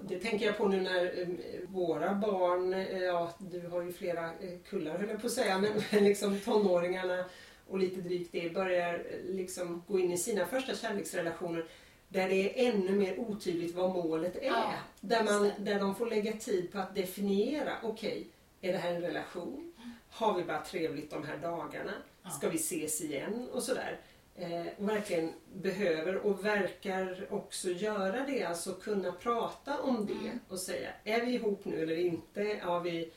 [0.00, 1.28] Det tänker jag på nu när eh,
[1.68, 5.58] våra barn, eh, ja du har ju flera eh, kullar höll jag på att säga,
[5.58, 5.72] men
[6.04, 7.24] liksom tonåringarna
[7.68, 11.66] och lite drygt det börjar liksom gå in i sina första kärleksrelationer
[12.08, 14.46] där det är ännu mer otydligt vad målet är.
[14.46, 18.26] Ja, där, man, där de får lägga tid på att definiera, okej,
[18.60, 19.72] är det här en relation?
[20.10, 21.92] Har vi bara trevligt de här dagarna?
[22.36, 23.48] Ska vi ses igen?
[23.52, 24.00] Och sådär.
[24.36, 30.38] Eh, verkligen behöver och verkar också göra det, alltså kunna prata om det Mm.
[30.48, 32.42] och säga, är vi ihop nu eller inte?
[32.42, 33.10] Ja, vi,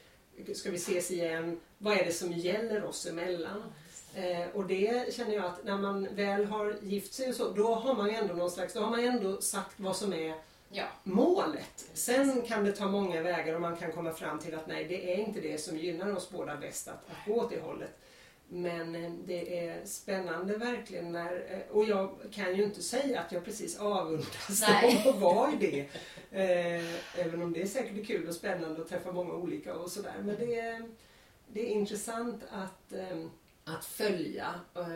[0.56, 1.60] ska vi ses igen?
[1.78, 3.64] Vad är det som gäller oss emellan?
[4.16, 7.76] Eh, och det känner jag att när man väl har gift sig och så, då
[7.76, 10.36] har man ju ändå någon slags, då har man ändå sagt vad som är
[10.70, 11.86] Ja, målet.
[11.94, 15.14] Sen kan det ta många vägar och man kan komma fram till att nej, det
[15.14, 17.98] är inte det som gynnar oss båda bäst att, att gå åt det hållet.
[18.48, 23.32] Men eh, det är spännande verkligen när, eh, och jag kan ju inte säga att
[23.32, 25.80] jag precis avundas dem att vara i det.
[26.32, 30.16] Eh, även om det är säkert kul och spännande att träffa många olika och sådär.
[30.24, 30.90] Men det är,
[31.48, 32.94] det är intressant att,
[33.64, 34.54] att följa.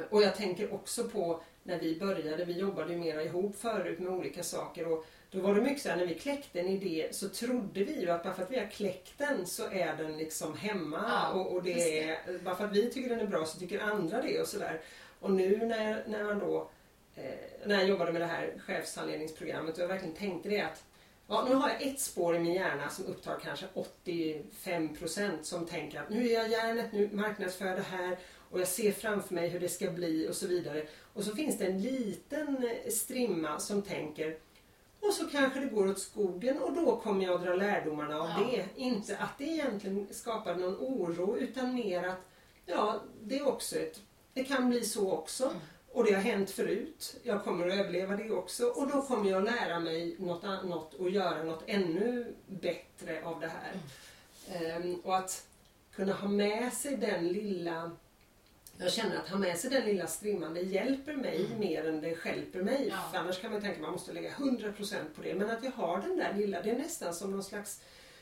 [0.09, 4.11] Och jag tänker också på när vi började, vi jobbade ju mera ihop förut med
[4.11, 7.29] olika saker och då var det mycket så här, när vi kläckte en idé så
[7.29, 10.57] trodde vi ju att bara för att vi har kläckt den så är den liksom
[10.57, 13.59] hemma Ja, och, och det är, bara för att vi tycker den är bra så
[13.59, 14.81] tycker andra det och sådär.
[15.19, 16.69] Och nu när, när man då
[17.15, 17.23] eh,
[17.65, 20.83] när jag jobbade med det här chefshandledningsprogrammet och jag verkligen tänkte det att
[21.31, 23.65] Ja, nu har jag ett spår i min hjärna som upptar kanske
[24.13, 28.17] 85% som tänker att nu är jag hjärnet, nu marknadsför jag det här
[28.49, 30.85] och jag ser framför mig hur det ska bli och så vidare.
[31.13, 34.37] Och så finns det en liten strimma som tänker
[35.01, 38.29] och så kanske det går åt skogen och då kommer jag att dra lärdomarna av
[38.29, 38.47] Ja.
[38.51, 38.81] det.
[38.81, 42.17] Inte att det egentligen skapar någon oro utan mer att
[42.65, 44.01] Ja, det är också ett...
[44.33, 45.43] Det kan bli så också.
[45.45, 45.57] Mm.
[45.93, 47.15] Och det har hänt förut.
[47.23, 48.65] Jag kommer att överleva det också.
[48.67, 53.47] Och då kommer jag lära mig något annat och göra något ännu bättre av det
[53.47, 53.73] här.
[54.51, 55.47] Ehm, och att
[55.95, 57.91] kunna ha med sig den lilla...
[58.81, 61.59] Jag känner att ha med sig den lilla strimman, det hjälper mig Mm.
[61.59, 62.87] mer än det stjälper mig.
[62.91, 62.97] Ja.
[63.11, 65.35] För annars kan man tänka att man måste lägga 100% på det.
[65.35, 67.81] Men att jag har den där lilla, det är nästan som någon slags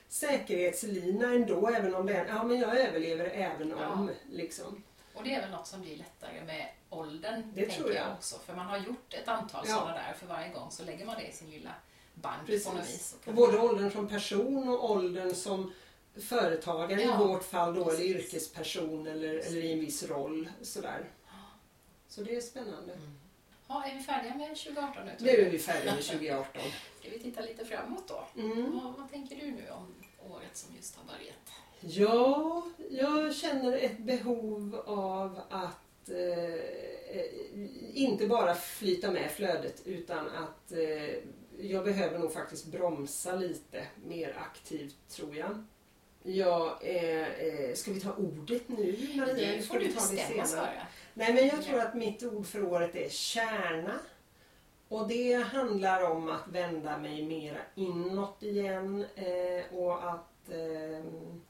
[0.10, 1.68] säkerhetslina ändå.
[1.68, 4.12] Även om det är, ja men jag överlever även om.
[4.32, 4.84] Liksom.
[5.14, 8.06] Och det är väl något som blir lättare med åldern, Det tänker tror jag.
[8.08, 8.14] jag.
[8.14, 8.36] också.
[8.46, 9.74] För man har gjort ett antal Ja.
[9.76, 11.72] sådana där, för varje gång så lägger man det i sin lilla
[12.14, 12.66] bank på något vis.
[12.88, 13.16] Precis.
[13.26, 15.74] Och både åldern som person och åldern som
[16.22, 18.16] företagare Ja, i vårt fall då, eller precis.
[18.16, 20.50] yrkesperson eller, eller i en viss roll.
[20.62, 21.10] Sådär.
[22.08, 22.98] Så det är spännande.
[23.68, 25.12] Ja, är vi färdiga med 2018 nu?
[25.20, 26.62] Nu är vi färdiga med 2018.
[27.00, 28.42] Ska vi titta lite framåt då?
[28.42, 28.80] Mm.
[28.84, 29.96] Vad, vad tänker du nu om
[30.32, 31.36] året som just har börjat?
[31.80, 36.60] Ja, jag känner ett behov av att eh,
[37.94, 41.16] inte bara flyta med flödet utan att eh,
[41.60, 45.64] jag behöver nog faktiskt bromsa lite mer aktivt tror jag.
[46.30, 49.56] Jag är, eh, ska vi ta ordet nu Maria?
[49.56, 50.46] Det får du bestämma?
[50.46, 50.88] Sara.
[51.14, 54.00] Nej men jag tror att mitt ord för året är kärna.
[54.88, 61.42] Och det handlar om att vända mig mera inåt igen eh, och att ehm,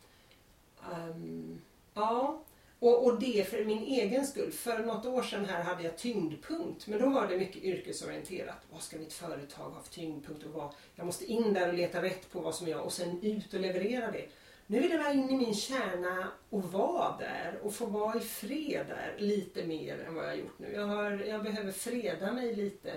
[0.91, 1.61] ehm,
[1.93, 2.43] Ja,
[2.79, 4.51] och, och det för min egen skull.
[4.51, 6.87] För något år sedan här hade jag tyngdpunkt.
[6.87, 8.57] Men då var det mycket yrkesorienterat.
[8.71, 10.45] Vad ska mitt företag ha för tyngdpunkt?
[10.45, 10.69] Och vad?
[10.95, 13.53] Jag måste in där och leta rätt på vad som är jag och sen ut
[13.53, 14.25] och leverera det.
[14.69, 18.19] Nu vill jag vara inne i min kärna och vara där och få vara i
[18.19, 20.71] fred där lite mer än vad jag har gjort nu.
[20.73, 22.93] Jag, har, jag behöver freda mig lite.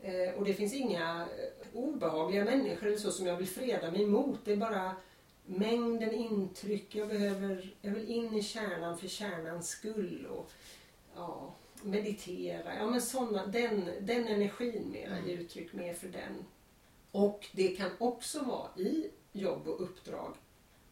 [0.00, 4.06] Eh, och det finns inga eh, obehagliga människor eller så som jag vill freda mig
[4.06, 4.44] mot.
[4.44, 4.96] Det är bara
[5.46, 6.94] mängden intryck.
[6.94, 10.26] Jag, behöver, jag vill in i kärnan för kärnans skull.
[10.30, 10.50] Och,
[11.14, 12.74] ja, meditera.
[12.74, 15.28] Ja, men såna, den, den energin mera, Mm.
[15.28, 16.44] ge uttryck mer för den.
[17.10, 20.34] Och det kan också vara i jobb och uppdrag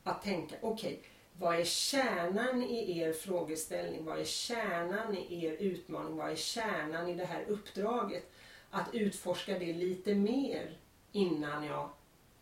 [0.06, 1.00] att tänka, okej,
[1.38, 4.04] vad är kärnan i er frågeställning?
[4.04, 6.16] Vad är kärnan i er utmaning?
[6.16, 8.30] Vad är kärnan i det här uppdraget?
[8.70, 10.76] Att utforska det lite mer
[11.12, 11.90] innan jag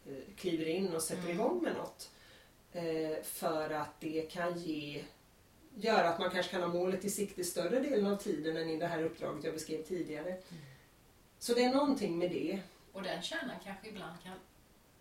[0.06, 1.36] eh, kliver in och sätter Mm.
[1.36, 2.10] igång med något.
[2.72, 5.04] Eh, för att det kan ge
[5.76, 8.76] göra att man kanske kan ha målet i sikte större delen av tiden än i
[8.76, 10.36] det här uppdraget jag beskrev tidigare.
[11.38, 12.60] Så det är någonting med det.
[12.92, 14.32] Och den kärnan kanske ibland kan...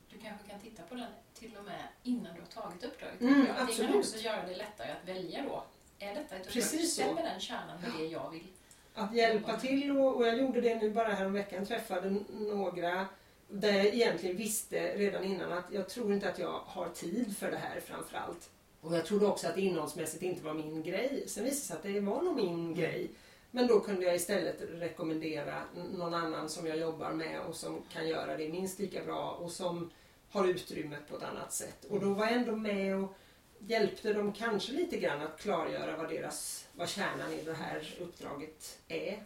[0.10, 1.08] Du kanske kan titta på den
[1.44, 3.22] till och med innan du har tagit uppdraget.
[3.22, 3.50] Mm, jag.
[3.50, 3.96] Att Det absolut.
[3.96, 5.64] också göra det lättare att välja då.
[6.00, 6.54] Är detta ett uppdrag?
[6.54, 7.02] Precis så.
[7.02, 8.48] Stämmer den kärnan med det jag vill?
[8.94, 11.66] Att hjälpa till och, och jag gjorde det nu bara häromveckan.
[11.66, 13.08] Träffade några
[13.50, 17.52] där jag egentligen visste redan innan att jag tror inte att jag har tid för
[17.52, 18.50] det här framförallt.
[18.82, 21.24] Och jag trodde också att det innehållsmässigt inte var min grej.
[21.28, 23.12] Sen visade det sig att det var nog min grej.
[23.52, 25.64] Men då kunde jag istället rekommendera
[25.98, 29.52] någon annan som jag jobbar med och som kan göra det minst lika bra och
[29.52, 29.90] som
[30.34, 31.86] har utrymmet på ett annat sätt.
[31.86, 33.14] Och då var jag ändå med och
[33.60, 38.80] hjälpte dem kanske lite grann att klargöra vad, deras, vad kärnan i det här uppdraget
[38.88, 39.24] är.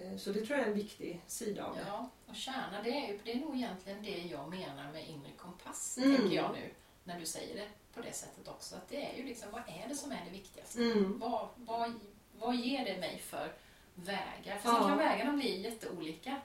[0.00, 1.82] Eh, Så det tror jag är en viktig sida av det.
[1.86, 5.30] Ja, och kärna, det är, ju, det är nog egentligen det jag menar med inre
[5.36, 6.16] kompass, Mm.
[6.16, 6.70] tänker jag nu.
[7.04, 8.76] När du säger det på det sättet också.
[8.76, 10.78] Att det är ju liksom, vad är det som är det viktigaste?
[10.82, 11.18] Mm.
[11.18, 11.94] Vad, vad,
[12.38, 13.52] vad ger det mig för
[13.94, 14.58] vägar?
[14.58, 14.74] För Ja.
[14.78, 16.40] sen kan vägarna bli jätteolika.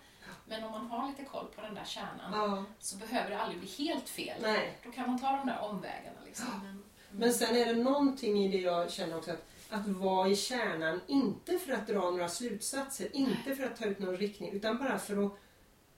[0.45, 3.59] Men om man har lite koll på den där kärnan Ja, så behöver det aldrig
[3.59, 4.41] bli helt fel.
[4.41, 4.77] nej.
[4.85, 6.17] Då kan man ta de där omvägarna.
[6.25, 6.45] Liksom.
[6.63, 10.35] Men, Men sen är det någonting i det jag känner också att, att vara i
[10.35, 14.77] kärnan, inte för att dra några slutsatser, inte för att ta ut någon riktning, utan
[14.77, 15.31] bara för att,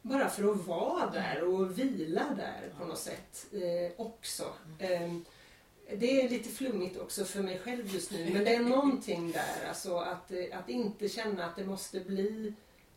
[0.01, 4.43] bara för att vara där och vila där på något sätt eh, också.
[4.79, 5.13] Eh,
[5.97, 9.67] det är lite flummigt också för mig själv just nu, men det är någonting där,
[9.67, 12.53] alltså att, eh, att inte känna att det måste bli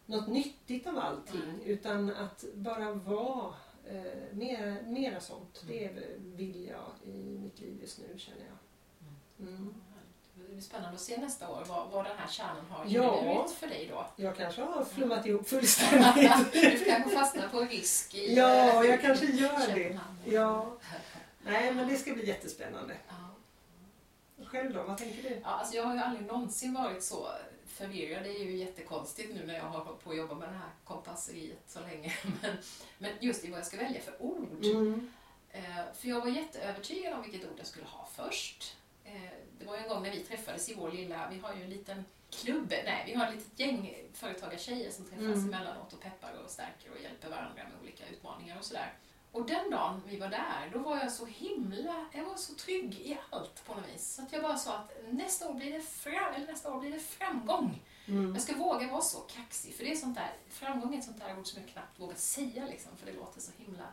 [0.09, 3.55] något nyttigt av allting, utan att bara vara
[3.90, 5.64] eh, mer, mera sånt.
[5.66, 9.49] Det vill jag i mitt liv just nu känner jag.
[9.49, 9.75] Mm.
[10.35, 13.21] det blir spännande att se nästa år vad, vad den här kärnan har Ja.
[13.21, 14.07] inneburit för dig då.
[14.16, 16.53] Jag kanske har flummat ihop fullständigt.
[16.53, 20.01] du kanske fastnar på risk i ja, eh, jag kanske gör det.
[20.25, 20.77] Ja.
[21.44, 22.97] Nej, men det ska bli jättespännande.
[23.09, 23.14] Ja.
[24.44, 25.29] Själv då, vad tänker du?
[25.42, 27.29] Ja, alltså jag har ju aldrig någonsin varit så
[27.79, 28.23] förvirrad.
[28.25, 30.71] Det är ju jättekonstigt nu när jag har hållit på att jobba med det här
[30.85, 32.12] kompasseriet så länge.
[32.43, 32.57] Men,
[32.99, 34.64] men just i vad jag ska välja för ord.
[34.64, 35.12] Mm.
[35.51, 35.62] Eh,
[35.95, 38.77] För jag var jätteövertygad om vilket ord jag skulle ha först.
[39.05, 39.12] Eh,
[39.59, 42.05] Det var en gång när vi träffades i vår lilla, vi har ju en liten
[42.31, 45.55] klubb, nej vi har ett litet gäng företagartjejer som träffas Mm.
[45.55, 48.93] emellanåt och peppar och stärker och hjälper varandra med olika utmaningar och sådär.
[49.33, 52.95] Och den dagen vi var där, då var jag så himla, jag var så trygg
[52.95, 54.14] i allt på något vis.
[54.14, 56.91] Så att jag bara sa att nästa år blir det, fram, eller nästa år blir
[56.91, 57.83] det framgång.
[58.07, 58.33] Mm.
[58.35, 61.19] Jag ska våga vara så kaxig, för det är sånt där, framgång är ett sånt
[61.21, 63.85] där ord som jag knappt vågar säga liksom, för det låter så himla,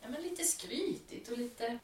[0.00, 1.78] ja men lite skrytigt och lite...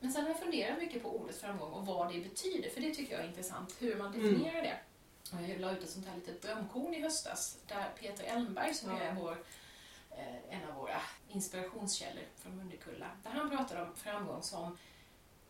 [0.00, 2.94] Men sen har jag funderat mycket på ordet framgång och vad det betyder, för det
[2.94, 4.78] tycker jag är intressant, hur man definierar det.
[5.32, 8.90] Och jag la ut ett sånt här litet drömkorn i höstas, där Peter Elmberg, som
[8.90, 8.98] Ja.
[9.00, 9.38] är vår,
[10.50, 14.78] en av våra inspirationskällor från Mundekulla, där han pratar om framgång som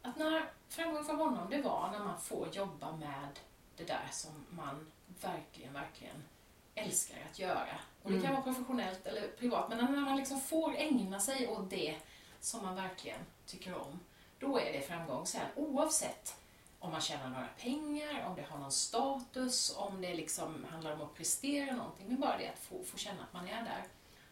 [0.03, 3.41] att när framgång för honom, det var när man får jobba med
[3.77, 6.25] det där som man verkligen, verkligen
[6.75, 7.79] älskar att göra.
[8.03, 8.43] Och det kan Mm.
[8.43, 11.97] vara professionellt eller privat, men när man liksom får ägna sig åt det
[12.41, 14.01] som man verkligen tycker om,
[14.39, 16.37] då är det framgång sen, oavsett
[16.79, 21.01] om man tjänar några pengar, om det har någon status, om det liksom handlar om
[21.01, 23.85] att prestera någonting, men bara det att få, få känna att man är där.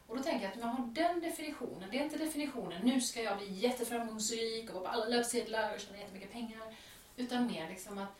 [0.07, 3.23] Och då tänker jag att man har den definitionen, det är inte definitionen nu ska
[3.23, 6.75] jag bli jätteframgångsrik och vara på alla löpsedlar och tjäna jättemycket pengar,
[7.17, 8.19] utan mer liksom att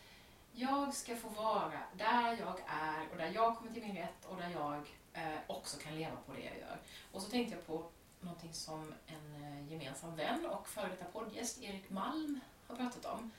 [0.53, 4.37] jag ska få vara där jag är och där jag kommer till min rätt och
[4.37, 4.81] där jag
[5.13, 6.79] eh, också kan leva på det jag gör.
[7.13, 7.87] Och så tänkte jag på
[8.21, 13.31] någonting som en eh, gemensam vän och före detta poddgäst, Erik Malm, har pratat om.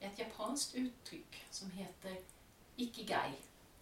[0.00, 2.16] Ett japanskt uttryck som heter
[2.76, 3.32] ikigai.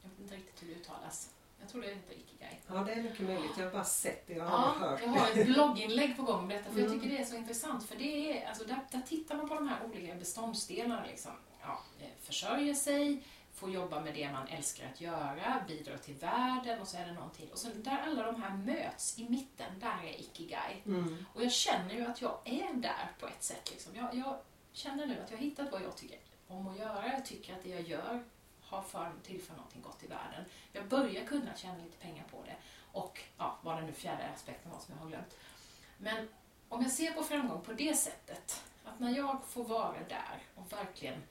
[0.02, 1.33] Jag vet inte riktigt hur det uttalas.
[1.64, 2.58] Jag tror det heter ikigai.
[2.66, 3.50] Ja, det är mycket möjligt.
[3.58, 4.32] Jag har bara sett det.
[4.34, 7.00] Jag har Ja, hört jag har ett blogginlägg på gång om detta för jag Mm.
[7.00, 7.84] tycker det är så intressant.
[7.88, 11.04] För det är, alltså där, där tittar man på de här olika beståndsdelarna.
[11.06, 11.30] Liksom.
[11.62, 13.22] Ja, eh, försörja sig,
[13.54, 17.12] få jobba med det man älskar att göra, bidra till världen och så är det
[17.12, 17.48] någonting.
[17.52, 20.82] Och sen där alla de här möts i mitten, där är ikigai.
[20.86, 21.26] Mm.
[21.34, 23.70] Och jag känner ju att jag är där på ett sätt.
[23.70, 23.92] Liksom.
[23.96, 24.36] Jag, jag
[24.72, 27.12] känner nu att jag har hittat vad jag tycker om att göra.
[27.12, 28.24] Jag tycker att det jag gör
[28.74, 30.44] har för, tillför någonting gott i världen.
[30.72, 32.56] Jag börjar kunna tjäna lite pengar på det.
[32.92, 35.36] Och ja, vad den nu fjärde aspekten var som jag har glömt.
[35.98, 36.28] Men
[36.68, 40.72] om jag ser på framgång på det sättet, att när jag får vara där och
[40.72, 41.22] verkligen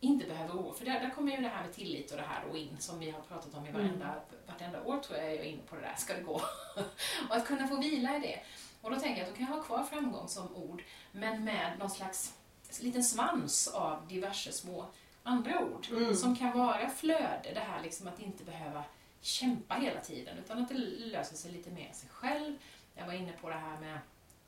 [0.00, 2.44] inte behöver oroa, för där, där kommer ju det här med tillit och det här
[2.50, 4.14] då in som vi har pratat om i varenda,
[4.46, 6.34] vartenda år tror jag jag är inne på det där, ska det gå?
[7.28, 8.40] och att kunna få vila i det.
[8.82, 10.82] Och då tänker jag att då kan jag ha kvar framgång som ord,
[11.12, 12.34] men med någon slags
[12.80, 14.86] liten svans av diverse små
[15.28, 16.14] andra ord Mm.
[16.16, 18.84] som kan vara flöde, det här liksom att inte behöva
[19.20, 22.56] kämpa hela tiden utan att det löser sig lite mer sig själv.
[22.94, 23.98] Jag var inne på det här med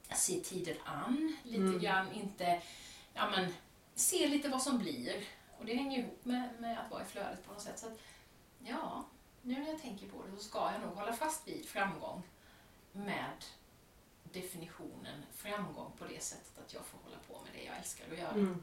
[0.09, 1.79] att se tiden an lite Mm.
[1.79, 2.63] grann, inte,
[3.15, 3.53] ja men,
[3.95, 5.25] se lite vad som blir.
[5.59, 7.79] Och det hänger ihop med, med att vara i flödet på något sätt.
[7.79, 7.99] Så att,
[8.59, 9.05] ja,
[9.43, 12.23] nu när jag tänker på det så ska jag nog hålla fast vid framgång
[12.93, 13.45] med
[14.33, 18.19] definitionen framgång på det sättet att jag får hålla på med det jag älskar att
[18.19, 18.31] göra.
[18.31, 18.63] Mm.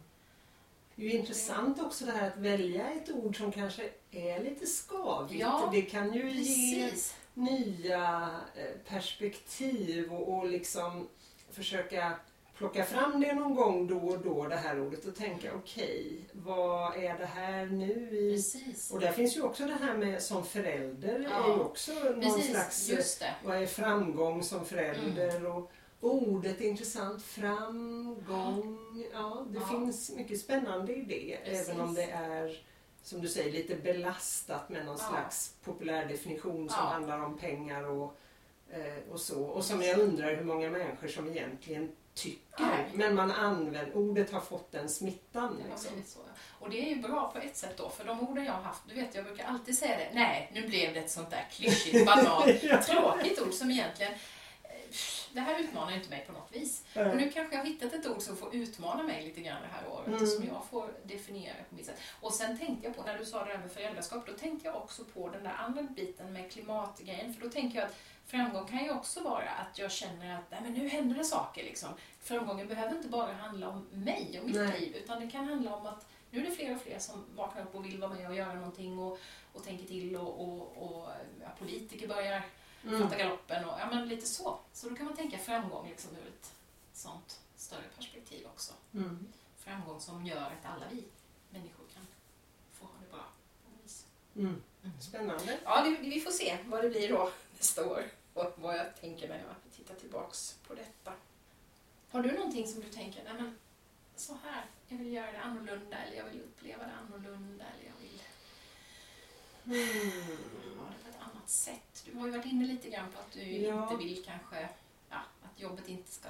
[0.98, 4.66] Det är ju intressant också det här att välja ett ord som kanske är lite
[4.66, 5.42] skavigt.
[5.42, 7.16] Ja, det kan ju ge Precis.
[7.34, 11.08] nya eh, perspektiv och, och liksom
[11.52, 12.20] försöka
[12.58, 16.96] plocka fram det någon gång då och då, det här ordet och tänka okej, vad
[16.96, 18.36] är det här nu i...
[18.36, 18.92] Precis.
[18.92, 22.22] Och där finns ju också det här med som förälder, Ja, är ju också någon
[22.22, 23.22] Precis, slags...
[23.44, 25.36] Vad är framgång som förälder?
[25.36, 25.52] Mm.
[25.52, 27.24] Och ordet är intressant.
[27.24, 28.78] Framgång.
[29.14, 29.66] Ja, det Ja.
[29.68, 31.38] finns mycket spännande i det.
[31.46, 31.70] Precis.
[31.70, 32.58] Även om det är,
[33.04, 35.08] som du säger, lite belastat med någon Ja.
[35.10, 36.86] slags populär definition som Ja.
[36.90, 38.18] handlar om pengar och,
[38.72, 39.44] eh, och så.
[39.44, 42.64] Och som jag undrar hur många människor som egentligen tycker.
[42.66, 42.86] Nej.
[42.94, 45.58] Men man använder, ordet har fått den smittan.
[45.70, 45.92] Liksom.
[45.94, 46.20] blivit så.
[46.28, 46.34] ja.
[46.60, 48.82] Och det är ju bra på ett sätt då, för de orden jag har haft,
[48.90, 52.06] du vet jag brukar alltid säga det, nej nu blev det ett sånt där klyschigt,
[52.06, 54.14] banalt, tråkigt ord som egentligen,
[54.64, 54.70] eh,
[55.38, 56.84] det här utmanar inte mig på något vis.
[57.12, 59.68] Och nu kanske jag har hittat ett ord som får utmana mig lite grann det
[59.68, 60.22] här året Mm.
[60.22, 62.00] och som jag får definiera på mitt sätt.
[62.22, 64.76] Och sen tänkte jag på, när du sa det där med föräldraskap, då tänkte jag
[64.76, 67.96] också på den där andra biten med klimatgrejen, för då tänker jag att
[68.26, 71.64] framgång kan ju också vara att jag känner att nej, men nu händer det saker.
[71.64, 71.90] Liksom.
[72.20, 74.80] Framgången behöver inte bara handla om mig och mitt Nej.
[74.80, 77.62] liv, utan det kan handla om att nu är det fler och fler som vaknar
[77.64, 79.20] upp och vill vara med och göra någonting och,
[79.54, 81.10] och tänker till och, och, och
[81.42, 82.42] ja, politiker börjar
[82.84, 83.02] Mm.
[83.02, 84.60] fatta galoppen och ja, men lite så.
[84.74, 86.52] Så då kan man tänka framgång liksom ur ett
[86.94, 88.74] sånt större perspektiv också.
[88.94, 89.28] Mm.
[89.58, 91.04] Framgång som gör att alla vi
[91.50, 92.08] människor kan
[92.74, 93.26] få ha det bra.
[94.36, 94.62] Mm.
[94.84, 95.02] Mm.
[95.02, 95.60] Spännande.
[95.64, 99.28] Ja, det, vi får se vad det blir då nästa år och vad jag tänker
[99.28, 101.14] mig att titta tillbaks på detta.
[102.10, 103.58] Har du någonting som du tänker, nej men
[104.16, 108.02] så här, jag vill göra det annorlunda eller jag vill uppleva det annorlunda eller jag
[108.02, 108.22] vill
[109.66, 110.78] Mm.
[110.80, 111.17] ha det
[111.48, 112.04] annat sätt?
[112.06, 113.84] Du har ju varit inne lite grann på att du Ja.
[113.84, 114.70] inte vill kanske,
[115.10, 116.30] ja, att jobbet inte ska...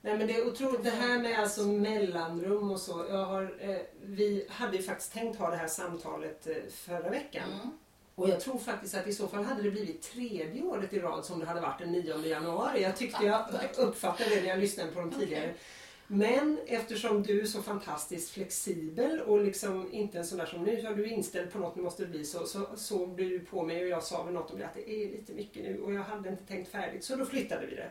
[0.00, 3.06] Nej men det är otroligt, det här med alltså mellanrum och så.
[3.10, 7.52] Jag har, eh, vi hade ju faktiskt tänkt ha det här samtalet eh, förra veckan.
[7.52, 7.70] Mm.
[8.14, 11.24] Och jag tror faktiskt att i så fall hade det blivit tredje året i rad
[11.24, 12.82] som det hade varit den 9 januari.
[12.82, 13.44] Jag tyckte jag
[13.76, 15.44] uppfattade det när jag lyssnade på dem tidigare.
[15.44, 15.58] Okej.
[16.06, 20.86] Men eftersom du är så fantastiskt flexibel och liksom inte en sån där som nu
[20.86, 23.82] har du inställd på något, nu måste det bli så, så såg du på mig
[23.82, 26.02] och jag sa väl något om det att det är lite mycket nu och jag
[26.02, 27.90] hade inte tänkt färdigt så då flyttade vi det.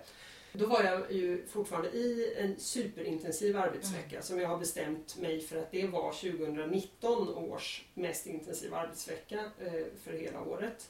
[0.55, 5.57] Då var jag ju fortfarande i en superintensiv arbetsvecka som jag har bestämt mig för
[5.57, 10.89] att det var 2019 års mest intensiva arbetsvecka eh, för hela året.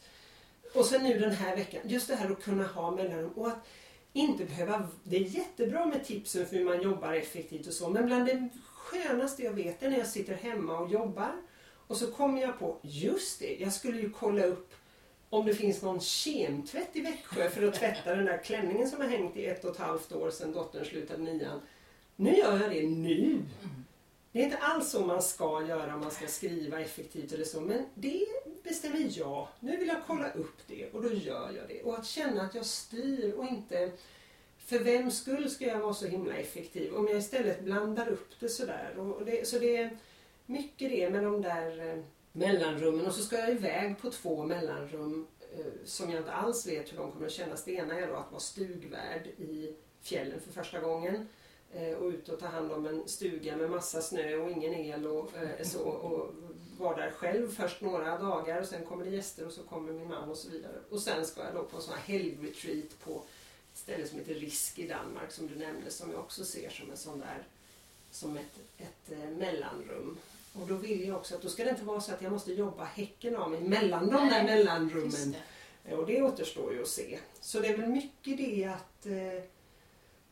[0.73, 3.67] Och sen nu den här veckan, just det här att kunna ha mellanrum och att
[4.13, 4.87] inte behöva...
[5.03, 8.49] Det är jättebra med tipsen för hur man jobbar effektivt och så men bland det
[8.73, 11.31] skönaste jag vet är när jag sitter hemma och jobbar
[11.87, 14.73] och så kommer jag på, just det, jag skulle ju kolla upp
[15.29, 19.07] om det finns någon kemtvätt i Växjö för att tvätta den där klänningen som har
[19.07, 21.61] hängt i ett och ett halvt år sedan dottern slutade nian.
[22.15, 23.23] Nu gör jag det nu.
[23.23, 23.45] Mm.
[24.31, 27.61] Det är inte alls så man ska göra om man ska skriva effektivt eller så
[27.61, 28.25] men det
[28.63, 29.47] bestämmer jag.
[29.59, 31.83] Nu vill jag kolla upp det och då gör jag det.
[31.83, 33.91] Och att känna att jag styr och inte
[34.57, 38.49] för vem skull ska jag vara så himla effektiv om jag istället blandar upp det
[38.49, 38.93] sådär.
[38.97, 39.97] Och det, så det är
[40.45, 45.27] mycket det med de där eh, mellanrummen och så ska jag iväg på två mellanrum
[45.57, 47.63] eh, som jag inte alls vet hur de kommer att kännas.
[47.63, 51.27] Det ena är då att vara stugvärd i fjällen för första gången
[51.73, 55.07] eh, och ut och ta hand om en stuga med massa snö och ingen el
[55.07, 55.31] och
[55.63, 56.33] så och
[56.77, 60.07] vara där själv först några dagar och sen kommer det gäster och så kommer min
[60.07, 60.73] man och så vidare.
[60.89, 63.23] Och sen ska jag då på en sån här helgretreat på
[63.73, 66.91] ett ställe som heter Risk i Danmark som du nämnde som jag också ser som
[66.91, 67.43] en sån där
[68.11, 70.17] som ett, ett eh, mellanrum.
[70.53, 72.53] Och då vill jag också att då ska det inte vara så att jag måste
[72.53, 75.35] jobba häcken av mig mellan de där mellanrummen.
[75.83, 75.95] Det.
[75.95, 77.19] Och det återstår ju att se.
[77.41, 79.05] Så det är väl mycket det att...
[79.05, 79.43] Eh,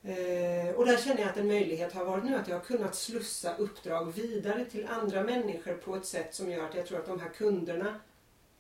[0.04, 2.96] eh, och där känner jag att en möjlighet har varit nu att jag har kunnat
[2.96, 7.06] slussa uppdrag vidare till andra människor på ett sätt som gör att jag tror att
[7.06, 8.00] de här kunderna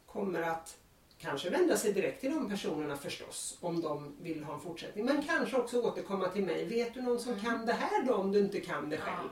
[0.05, 0.77] kommer att
[1.17, 5.05] kanske vända sig direkt till de personerna förstås om de vill ha en fortsättning.
[5.05, 6.65] Men kanske också återkomma till mig.
[6.65, 7.45] Vet du någon som Mm.
[7.45, 9.01] kan det här då om du inte kan det Ja.
[9.01, 9.29] själv?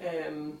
[0.00, 0.08] Det.
[0.18, 0.56] Ehm,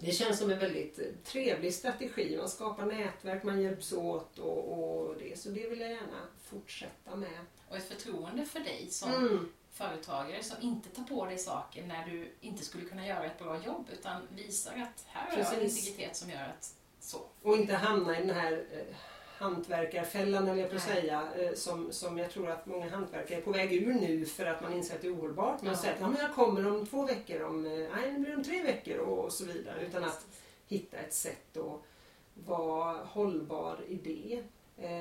[0.00, 2.36] Det känns som en väldigt trevlig strategi.
[2.36, 5.38] Man skapar nätverk, man hjälps åt och, och det.
[5.38, 7.38] Så det vill jag gärna fortsätta med.
[7.68, 9.48] Och ett förtroende för dig som Mm.
[9.76, 13.62] Företagare som inte tar på dig saker när du inte skulle kunna göra ett bra
[13.64, 17.18] jobb utan visar att här har jag integritet som gör att så.
[17.42, 18.94] Och inte hamna i den här eh,
[19.38, 20.80] hantverkarfällan, eller jag Nej.
[20.80, 24.46] säga, eh, som, som jag tror att många hantverkare är på väg ur nu för
[24.46, 25.62] att man inser att det är ohållbart.
[25.62, 25.78] Man Ja.
[25.78, 28.44] säger att ja, men jag kommer om två veckor, om, eh, nej, det blir om
[28.44, 29.80] tre veckor och så vidare.
[29.86, 30.26] Utan att
[30.68, 31.80] hitta ett sätt att
[32.46, 34.42] vara hållbar i det.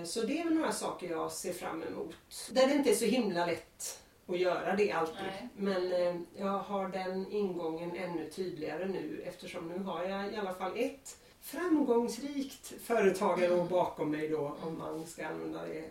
[0.08, 2.16] Så det är några saker jag ser fram emot.
[2.52, 5.16] Där det inte är så himla lätt att göra det alltid.
[5.22, 5.48] Nej.
[5.56, 10.54] Men eh, jag har den ingången ännu tydligare nu eftersom nu har jag i alla
[10.54, 15.78] fall ett framgångsrikt företagare bakom mig då om man ska använda det.
[15.80, 15.86] eh,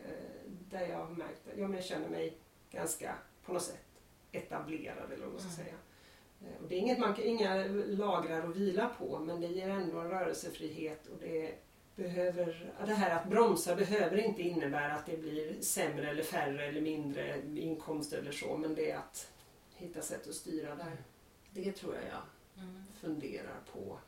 [0.70, 2.36] Där jag har märkt att ja, jag känner mig
[2.70, 3.14] ganska
[3.46, 3.84] på något sätt
[4.32, 5.64] etablerad eller vad man ska Mm.
[5.64, 5.74] säga.
[6.40, 9.68] Eh, Och det är inget man, kan- inga lagrar att vila på men det ger
[9.68, 11.54] ändå en rörelsefrihet och det
[11.96, 16.80] behöver, det här att bromsa behöver inte innebära att det blir sämre eller färre eller
[16.80, 19.30] mindre inkomster eller så men det är att
[19.76, 20.96] hitta sätt att styra där.
[21.52, 22.22] Det tror jag jag
[22.64, 22.84] Mm.
[23.00, 23.98] funderar på.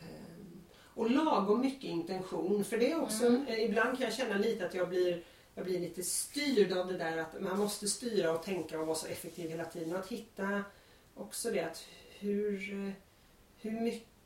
[0.00, 0.60] Ehm,
[0.94, 3.46] Och lagom mycket intention för det är också, Mm.
[3.48, 5.22] ibland kan jag känna lite att jag blir
[5.54, 8.96] jag blir lite styrd av det där att man måste styra och tänka och vara
[8.96, 9.92] så effektiv hela tiden.
[9.92, 10.62] Och att hitta
[11.14, 11.84] också det att
[12.18, 12.92] hur,
[13.60, 14.17] hur mycket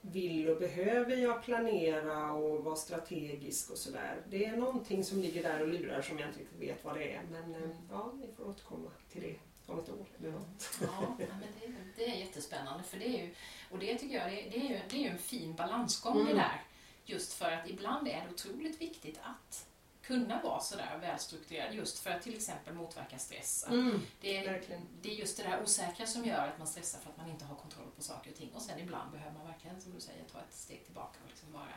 [0.00, 4.22] vill och behöver jag planera och vara strategisk och sådär.
[4.30, 7.12] Det är någonting som ligger där och lurar som jag inte riktigt vet vad det
[7.14, 7.22] är.
[7.30, 9.34] Men eh, ja, vi får återkomma till det
[9.72, 10.70] om ett år eller något.
[10.82, 11.28] Ja, men
[11.60, 13.34] det, det är jättespännande för det är ju,
[13.70, 16.26] och det tycker jag, det, det, är, ju, det är ju en fin balansgång Mm.
[16.26, 16.62] det där.
[17.06, 19.66] Just för att ibland är det otroligt viktigt att
[20.06, 23.66] kunna vara sådär välstrukturerad just för att till exempel motverka stress.
[23.68, 24.62] Mm, Det är,
[25.02, 27.44] det är just det där osäkra som gör att man stressar för att man inte
[27.44, 28.50] har kontroll på saker och ting.
[28.54, 31.52] Och sen ibland behöver man verkligen, som du säger, ta ett steg tillbaka och liksom
[31.52, 31.68] bara,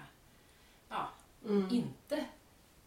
[0.90, 1.10] ja,
[1.46, 1.70] Mm.
[1.72, 2.26] inte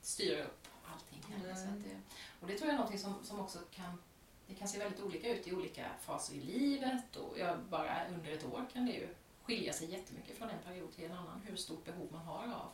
[0.03, 1.24] styra upp allting.
[1.45, 1.57] Nej.
[1.57, 2.01] Så det,
[2.41, 4.03] och det tror jag är någonting som, som också kan,
[4.47, 8.32] det kan se väldigt olika ut i olika faser i livet och ja, bara under
[8.32, 9.09] ett år kan det ju
[9.43, 12.70] skilja sig jättemycket från en period till en annan hur stort behov man har av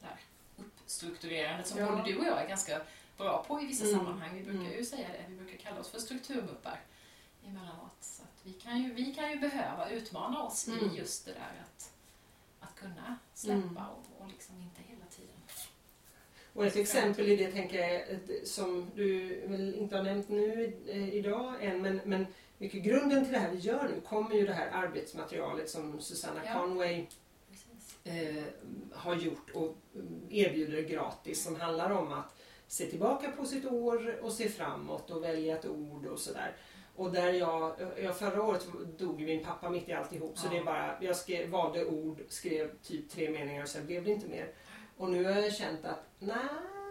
[0.00, 0.18] det här
[0.84, 1.90] uppstrukturerandet som Ja.
[1.90, 2.80] både du och jag är ganska
[3.18, 3.96] bra på i vissa Mm.
[3.98, 4.34] sammanhang.
[4.36, 4.72] Vi brukar Mm.
[4.78, 6.80] ju säga det, vi brukar kalla oss för strukturmuppar
[7.46, 7.96] emellanåt.
[8.00, 10.90] Så vi, kan ju, vi kan ju behöva utmana oss Mm.
[10.90, 11.92] i just det där att,
[12.60, 13.76] att kunna släppa Mm.
[13.76, 15.30] och, och liksom inte hela tiden
[16.52, 18.18] Och ett exempel i det tänker jag
[18.48, 22.26] som du väl inte har nämnt nu eh, idag än men, men
[22.58, 26.40] mycket grunden till det här vi gör nu kommer ju det här arbetsmaterialet som Susanna
[26.46, 26.52] Ja.
[26.54, 27.06] Conway.
[28.04, 28.44] Eh,
[28.92, 29.76] har gjort och
[30.30, 32.36] erbjuder gratis som handlar om att
[32.66, 36.56] se tillbaka på sitt år och se framåt och välja ett ord och sådär.
[36.96, 38.66] Och där jag, jag, förra året
[38.98, 40.50] dog min pappa mitt i alltihop så Ja.
[40.50, 44.10] det är bara, jag skrev, valde ord, skrev typ tre meningar och sen blev det
[44.10, 44.52] inte mer.
[44.96, 46.36] Och nu har jag känt att nej,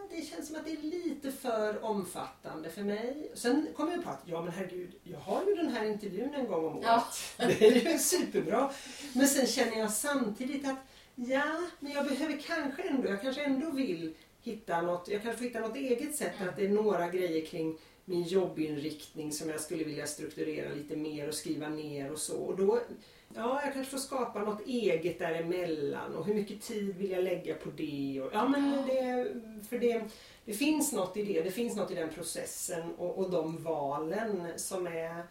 [0.09, 3.31] det känns som att det är lite för omfattande för mig.
[3.33, 6.47] Sen kom jag på att, ja men herregud, jag har ju den här intervjun en
[6.47, 6.85] gång om året.
[6.85, 7.07] Ja.
[7.47, 8.71] Det är ju superbra.
[9.13, 10.77] Men sen känner jag samtidigt att,
[11.15, 15.45] ja, men jag behöver kanske ändå, jag kanske ändå vill hitta något, jag kanske får
[15.45, 16.49] hitta något eget sätt, Mm.
[16.49, 21.27] att det är några grejer kring min jobbinriktning som jag skulle vilja strukturera lite mer
[21.27, 22.37] och skriva ner och så.
[22.37, 22.79] Och då,
[23.35, 27.55] ja, jag kanske får skapa något eget däremellan och hur mycket tid vill jag lägga
[27.55, 28.21] på det?
[28.21, 29.27] Och, ja, men det,
[29.69, 30.03] för det,
[30.45, 34.47] det finns något i det, det finns något i den processen och, och de valen
[34.55, 35.23] som är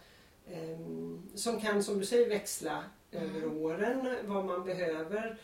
[0.53, 3.57] ehm, som kan, som du säger, växla över Mm.
[3.57, 5.39] åren, vad man behöver.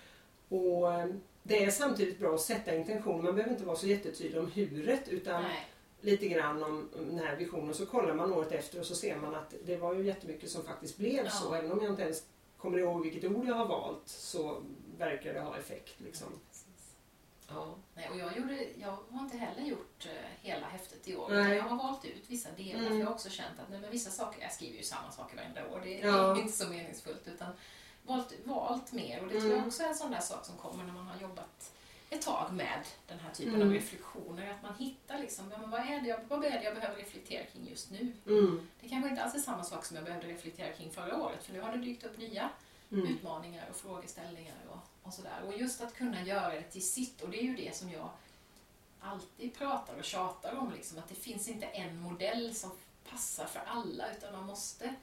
[0.48, 3.24] Och ehm, det är samtidigt bra att sätta intention.
[3.24, 5.66] Man behöver inte vara så jättetydlig om huret utan Nej.
[6.00, 7.74] lite grann om den här visionen.
[7.74, 10.64] Så kollar man året efter och så ser man att det var ju jättemycket som
[10.64, 11.30] faktiskt blev Ja.
[11.30, 11.54] så.
[11.54, 12.22] Även om jag inte ens
[12.56, 14.62] kommer ihåg vilket ord jag har valt så
[14.98, 16.00] verkar det ha effekt.
[16.00, 16.28] Liksom.
[17.48, 17.74] Ja.
[17.94, 21.28] Nej, och jag, gjorde, jag har inte heller gjort eh, hela häftet i år.
[21.30, 21.40] Nej.
[21.42, 22.78] utan Jag har valt ut vissa delar.
[22.80, 22.90] Mm.
[22.92, 25.36] För jag har också känt att nej, men vissa saker, jag skriver ju samma saker
[25.36, 25.80] varenda år.
[25.84, 26.38] Det är Ja.
[26.40, 27.28] inte så meningsfullt.
[27.28, 27.52] Utan
[28.08, 29.20] valt, valt mer.
[29.22, 29.68] Och det tror jag Mm.
[29.68, 31.72] också är en sån där sak som kommer när man har jobbat
[32.10, 33.68] ett tag med den här typen Mm.
[33.68, 34.50] av reflektioner.
[34.50, 37.44] Att man hittar liksom, men vad, är det jag, vad är det jag behöver reflektera
[37.46, 38.12] kring just nu?
[38.26, 38.68] Mm.
[38.80, 41.44] Det kanske inte alls är samma sak som jag behövde reflektera kring förra året.
[41.44, 42.48] För nu har det dykt upp nya
[42.92, 43.06] Mm.
[43.06, 45.42] utmaningar och frågeställningar och, och sådär.
[45.46, 48.08] Och just att kunna göra det till sitt, och det är ju det som jag
[49.00, 52.70] alltid pratar och tjatar om, liksom, att det finns inte en modell som
[53.10, 54.94] passar för alla, utan man måste,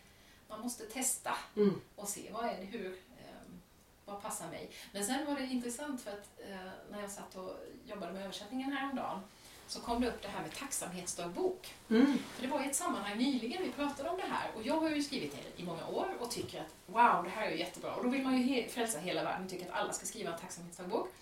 [0.48, 1.82] man måste testa Mm.
[1.96, 3.62] och se vad är det, hur, ehm,
[4.06, 4.70] vad passar mig.
[4.94, 6.56] Men sen var det intressant för att eh,
[6.92, 7.52] när jag satt och
[7.86, 9.20] jobbade med översättningen häromdagen
[9.68, 11.74] så kom det upp det här med tacksamhetsdagbok.
[11.90, 12.18] Mm.
[12.34, 14.90] För det var i ett sammanhang nyligen vi pratade om det här och jag har
[14.90, 17.96] ju skrivit det i många år och tycker att wow, det här är ju jättebra.
[17.96, 20.34] Och då vill man ju he- frälsa hela världen och tycker att alla ska skriva
[20.34, 21.14] en tacksamhetsdagbok.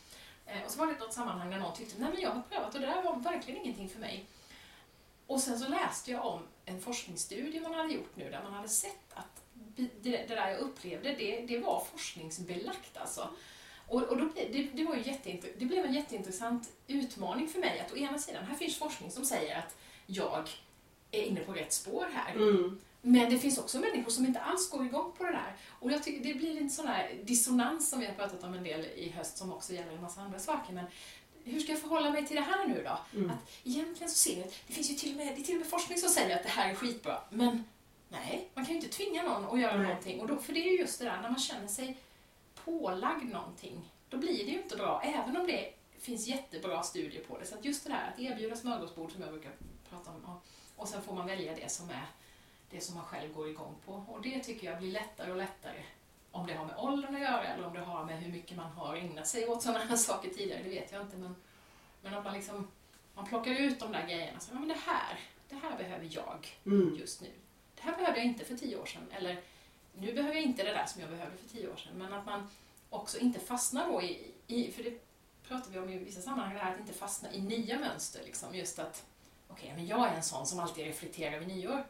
[0.46, 2.76] Eh, och så var det något sammanhang där någon tyckte nej men jag har prövat
[2.76, 4.26] och det där var verkligen ingenting för mig.
[5.28, 8.70] Och sen så läste jag om en forskningsstudie man hade gjort nu där man hade
[8.70, 9.03] sett
[9.76, 13.30] det, det där jag upplevde, det, det var forskningsbelagt alltså.
[13.88, 15.04] Och, och då, det, det, var ju
[15.58, 19.26] det blev en jätteintressant utmaning för mig att å ena sidan, här finns forskning som
[19.26, 20.50] säger att jag
[21.12, 22.36] är inne på rätt spår här.
[22.36, 22.80] Mm.
[23.02, 25.56] Men det finns också människor som inte alls går igång på det där.
[25.80, 28.64] Och jag tycker det blir en sån här dissonans som vi har pratat om en
[28.64, 30.74] del i höst som också gäller en massa andra saker.
[30.74, 30.86] Men
[31.44, 33.18] hur ska jag förhålla mig till det här nu då?
[33.18, 33.30] Mm.
[33.30, 35.70] Att egentligen så ser att det finns ju till och med, det till och med
[35.70, 37.20] forskning som säger att det här är skitbra.
[37.30, 37.64] Men
[38.14, 39.88] nej, man kan ju inte tvinga någon att göra Nej.
[39.88, 40.22] någonting.
[40.22, 41.98] Och då, för det är ju just det där, när man känner sig
[42.66, 45.02] pålagd någonting, då blir det ju inte bra.
[45.04, 47.46] Även om det finns jättebra studier på det.
[47.46, 49.52] Så att just det där att erbjuda smörgåsbord som jag brukar
[49.90, 50.26] prata om.
[50.26, 50.46] Och,
[50.82, 52.06] och sen får man välja det som är
[52.70, 54.04] det som man själv går igång på.
[54.08, 55.84] Och det tycker jag blir lättare och lättare.
[56.32, 58.72] Om det har med åldern att göra eller om det har med hur mycket man
[58.72, 61.18] har ägnat sig åt sådana här saker tidigare, det vet jag inte.
[61.18, 61.36] Men,
[62.02, 62.68] men att man liksom
[63.16, 64.40] man plockar ut de där grejerna.
[64.40, 66.96] Så, ja, men det här, det här behöver jag Mm.
[66.96, 67.28] just nu.
[67.84, 69.08] Det här behövde jag inte för tio år sedan.
[69.12, 69.42] Eller
[69.94, 71.94] nu behöver jag inte det där som jag behövde för tio år sedan.
[71.98, 72.50] Men att man
[72.90, 75.00] också inte fastnar då i, i för det
[75.48, 78.22] pratar vi om i vissa sammanhang, det här att inte fastna i nya mönster.
[78.26, 78.56] Liksom.
[78.56, 79.06] Just att,
[79.48, 81.86] okej, men jag är en sån som alltid reflekterar vid nyår.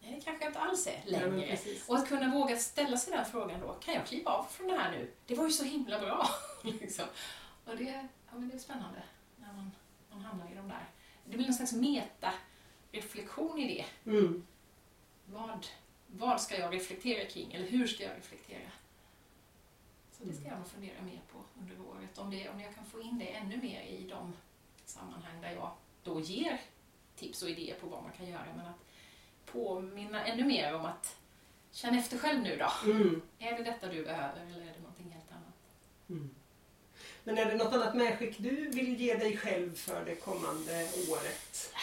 [0.00, 1.48] Nej, det kanske jag inte alls är Ja, längre.
[1.48, 1.88] precis.
[1.88, 4.76] Och att kunna våga ställa sig den frågan då, kan jag kliva av från det
[4.78, 5.10] här nu?
[5.26, 6.28] Det var ju så himla bra.
[6.62, 7.04] liksom.
[7.64, 9.02] Och det, ja, men det är spännande
[9.36, 9.70] när man,
[10.10, 10.84] man hamnar i de där.
[11.24, 14.10] Det blir någon slags meta-reflektion i det.
[14.10, 14.46] Mm.
[15.32, 15.66] Vad,
[16.06, 17.52] vad ska jag reflektera kring?
[17.52, 18.70] Eller hur ska jag reflektera?
[20.12, 22.18] Så det ska jag nog fundera mer på under året.
[22.18, 24.32] Om, det, om jag kan få in det ännu mer i de
[24.84, 25.70] sammanhang där jag
[26.02, 26.60] då ger
[27.16, 28.46] tips och idéer på vad man kan göra.
[28.56, 28.84] Men att
[29.46, 31.16] påminna ännu mer om att
[31.70, 32.90] känn efter själv nu då.
[32.90, 33.22] Mm.
[33.38, 35.54] Är det detta du behöver eller är det någonting helt annat?
[36.08, 36.30] Mm.
[37.24, 41.74] Men är det något annat medskick du vill ge dig själv för det kommande året?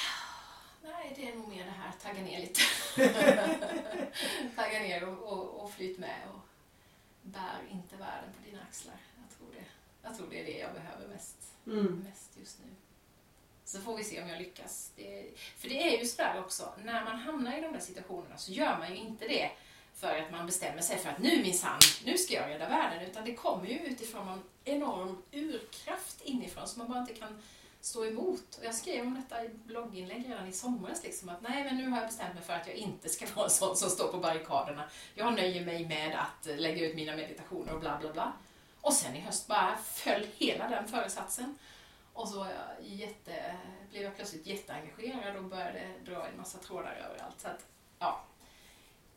[0.86, 2.62] Nej, det är nog mer det här tagga ner lite.
[4.56, 6.40] tagga ner och, och, och flyt med och
[7.22, 8.96] bär inte världen på dina axlar.
[9.22, 9.66] Jag tror det,
[10.08, 12.06] jag tror det är det jag behöver mest, Mm.
[12.10, 12.66] mest just nu.
[13.66, 14.92] Så får vi se om jag lyckas.
[14.96, 15.26] Det,
[15.58, 18.78] för det är ju sådär också, när man hamnar i de där situationerna så gör
[18.78, 19.52] man ju inte det
[19.96, 23.04] för att man bestämmer sig för att nu minsann, nu ska jag rädda världen.
[23.10, 27.42] Utan det kommer ju utifrån någon enorm urkraft inifrån som man bara inte kan
[27.86, 28.58] stå emot.
[28.58, 31.04] Och jag skrev om detta i blogginlägg redan i somras.
[31.04, 33.46] Liksom, att nej, men nu har jag bestämt mig för att jag inte ska vara
[33.46, 34.90] en sån som står på barrikaderna.
[35.16, 38.34] Jag nöjer mig med att eh, lägga ut mina meditationer och bla bla bla.
[38.82, 41.58] Och sen i höst bara föll hela den föresatsen.
[42.14, 43.56] Och så jag jätte,
[43.90, 47.42] blev jag plötsligt jätteengagerad och började dra en massa trådar överallt.
[47.42, 47.66] Så att,
[48.00, 48.24] ja,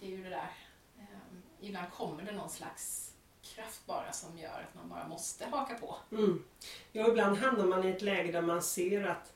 [0.00, 0.50] det är ju det där.
[0.98, 3.07] Ehm, ibland kommer det någon slags
[3.54, 5.96] kraft bara som gör att man bara måste haka på.
[6.12, 6.44] Mm.
[6.92, 9.32] Ja, ibland hamnar man i ett läge där man ser att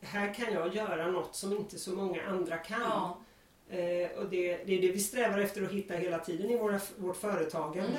[0.00, 2.80] här kan jag göra något som inte så många andra kan.
[2.80, 3.18] Ja.
[3.76, 6.80] Eh, och det, det är det vi strävar efter att hitta hela tiden i våra,
[6.96, 7.98] vårt företagande.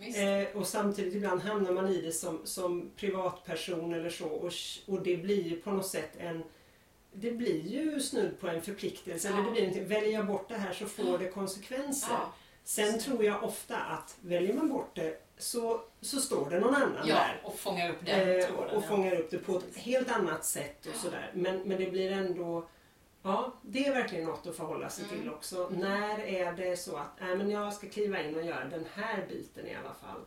[0.00, 0.42] Mm.
[0.42, 4.52] Eh, och samtidigt ibland hamnar man i det som, som privatperson eller så och,
[4.86, 6.44] och det blir ju på något sätt en
[7.12, 9.28] det blir ju snudd på en förpliktelse.
[9.28, 9.34] Ja.
[9.34, 12.10] Eller det blir inte, väljer jag bort det här så får det konsekvenser.
[12.10, 12.32] Ja.
[12.68, 17.06] Sen tror jag ofta att väljer man bort det så, så står det någon annan
[17.08, 17.40] ja, där.
[17.44, 18.76] och fångar upp den Eh, tråden.
[18.76, 18.88] och ja.
[18.88, 20.98] fångar upp det på ett helt annat sätt och Ja.
[20.98, 21.30] sådär.
[21.34, 22.68] Men, men det blir ändå
[23.22, 25.18] Ja, det är verkligen något att förhålla sig Mm.
[25.20, 25.68] till också.
[25.68, 29.26] När är det så att äh, men jag ska kliva in och göra den här
[29.28, 30.20] biten i alla fall.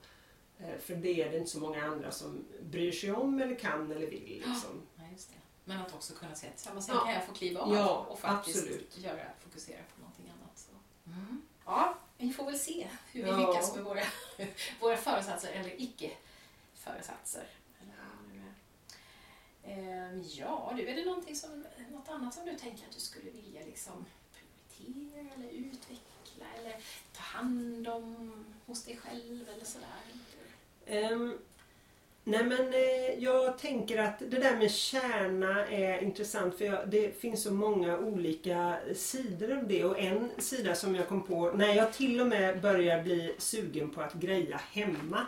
[0.59, 3.91] Eh, för det är det inte så många andra som bryr sig om eller kan
[3.91, 4.43] eller vill.
[4.47, 4.81] Liksom.
[4.95, 5.35] Ja, just det.
[5.65, 7.05] Men att också kunna säga tillsammans, sen Ja.
[7.05, 8.97] kan jag få kliva av Ja, och faktiskt absolut.
[8.97, 10.57] göra, fokusera på någonting annat.
[10.57, 10.71] Så.
[11.09, 11.41] Mm.
[11.65, 14.03] Ja, vi får väl se hur vi lyckas med våra,
[14.79, 17.47] våra föresatser eller icke-föresatser.
[19.63, 23.31] Ehm, Ja, du, är det någonting som, något annat som du tänker att du skulle
[23.31, 26.75] vilja liksom prioritera eller utveckla eller
[27.13, 29.87] ta hand om hos dig själv eller sådär?
[30.85, 31.37] Ehm,
[32.23, 37.21] nej men eh, jag tänker att det där med kärna är intressant för jag, det
[37.21, 41.73] finns så många olika sidor av det och en sida som jag kom på när
[41.73, 45.25] jag till och med börjar bli sugen på att greja hemma.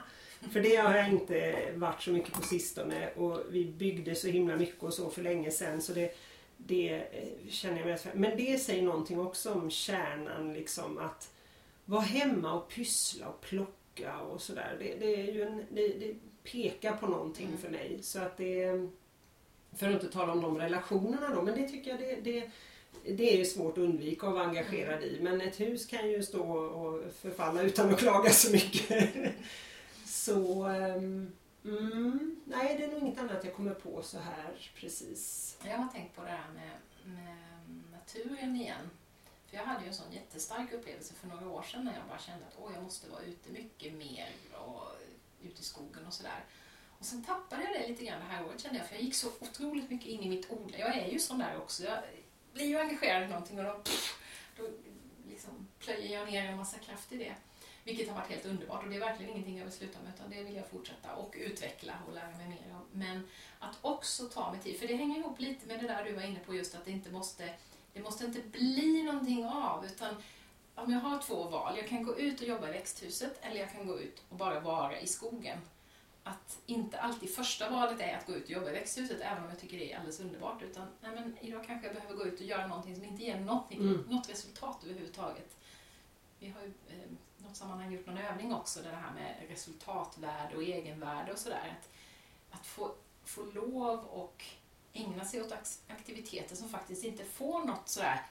[0.52, 4.56] För det har jag inte varit så mycket på sistone och vi byggde så himla
[4.56, 6.16] mycket och så för länge sedan så det,
[6.58, 8.12] det eh, känner jag mig för.
[8.14, 11.30] Men det säger någonting också om kärnan liksom att
[11.86, 14.76] vara hemma och pyssla och plocka och sådär.
[14.80, 17.58] Det, det, är ju en, det, det pekar på någonting Mm.
[17.58, 18.00] för mig.
[18.02, 18.90] Så att det,
[19.78, 22.52] för att inte tala om de relationerna då, men det tycker jag det, det,
[23.14, 25.20] det är ju svårt att undvika att vara engagerad i.
[25.22, 29.10] Men ett hus kan ju stå och förfalla utan att klaga så mycket.
[30.06, 31.32] Så ehm,
[31.66, 35.58] mm, nej, det är nog inget annat jag kommer på så här precis.
[35.66, 36.72] Jag har tänkt på det här med,
[37.16, 37.38] med
[37.92, 38.90] naturen igen.
[39.50, 42.20] För jag hade ju en sån jättestark upplevelse för några år sedan när jag bara
[42.20, 44.84] kände att åh, jag måste vara ute mycket mer och
[45.44, 46.46] ute i skogen och sådär.
[47.00, 49.16] Och sen tappade jag det lite grann det här året kände jag, för jag gick
[49.16, 50.78] så otroligt mycket in i mitt odlande.
[50.78, 51.84] Jag är ju sån där också.
[51.84, 52.00] Jag
[52.54, 54.20] blir ju engagerad i någonting och då, pff,
[54.58, 54.64] då
[55.30, 57.36] liksom plöjer jag ner en massa kraft i det.
[57.84, 60.30] Vilket har varit helt underbart och det är verkligen ingenting jag vill sluta med utan
[60.30, 62.86] det vill jag fortsätta och utveckla och lära mig mer om.
[62.92, 63.28] Men
[63.60, 66.22] att också ta mig tid, för det hänger ihop lite med det där du var
[66.22, 67.54] inne på just att det inte måste,
[67.94, 70.16] det måste inte bli någonting av utan
[70.76, 73.72] om jag har två val, jag kan gå ut och jobba i växthuset eller jag
[73.72, 75.58] kan gå ut och bara vara i skogen.
[76.24, 79.50] Att inte alltid första valet är att gå ut och jobba i växthuset även om
[79.50, 82.40] jag tycker det är alldeles underbart utan nej men idag kanske jag behöver gå ut
[82.40, 84.06] och göra någonting som inte ger något, Mm.
[84.10, 85.58] något resultat överhuvudtaget.
[86.40, 90.56] Vi har ju eh, något sammanhang gjort någon övning också, där det här med resultatvärde
[90.56, 91.78] och egenvärde och sådär.
[91.80, 91.90] Att,
[92.60, 92.92] att få,
[93.24, 94.44] få lov och
[94.94, 95.54] ägna sig åt
[95.88, 98.22] aktiviteter som faktiskt inte får något sådär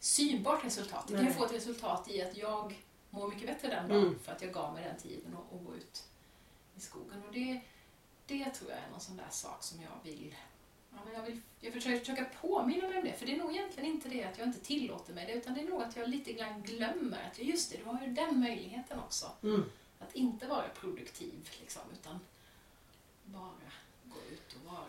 [0.00, 1.06] synbart resultat.
[1.06, 1.38] Det kan ju Nej.
[1.38, 2.78] få ett resultat i att jag
[3.10, 4.18] mår mycket bättre den dagen Mm.
[4.18, 6.04] för att jag gav mig den tiden och, och gå ut
[6.76, 7.22] i skogen.
[7.26, 7.60] Och det,
[8.26, 10.34] det tror jag är någon sån där sak som jag vill
[10.90, 13.52] Ja, men jag, vill, jag försöker försöka påminna mig om det, för det är nog
[13.52, 16.08] egentligen inte det att jag inte tillåter mig det, utan det är nog att jag
[16.08, 19.30] lite grann glömmer att just det, du har ju den möjligheten också.
[19.42, 19.64] Mm.
[19.98, 22.20] Att inte vara produktiv, liksom, utan
[23.24, 23.70] bara
[24.04, 24.84] gå ut och vara.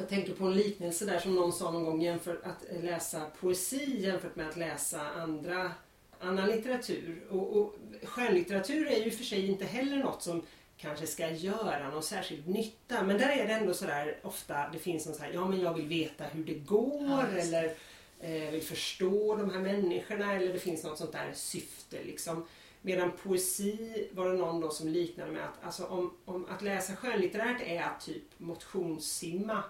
[0.00, 4.00] Jag tänker på en liknelse där som någon sa någon gång jämfört att läsa poesi
[4.00, 5.72] jämfört med att läsa andra,
[6.20, 7.22] annan litteratur.
[7.30, 7.74] Och, och
[8.04, 10.42] skönlitteratur är ju för sig inte heller något som
[10.76, 13.02] kanske ska göra någon särskild nytta.
[13.02, 15.74] Men där är det ändå sådär ofta, det finns någon så här, ja men jag
[15.74, 17.74] vill veta hur det går Ja, eller
[18.20, 22.46] eh, vill förstå de här människorna eller det finns något sånt där syfte liksom.
[22.82, 26.96] Medan poesi var det någon då som liknade med att alltså, om, om att läsa
[26.96, 29.62] skönlitterärt är att typ motionssimma.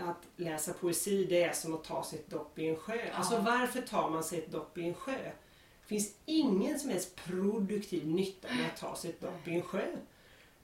[0.00, 2.96] Att läsa poesi det är som att ta sig ett dopp i en sjö.
[2.96, 3.12] Ja.
[3.14, 5.18] Alltså varför tar man sig ett dopp i en sjö?
[5.82, 9.62] Det finns ingen som helst produktiv nytta med att ta sig ett dopp i en
[9.62, 9.96] sjö.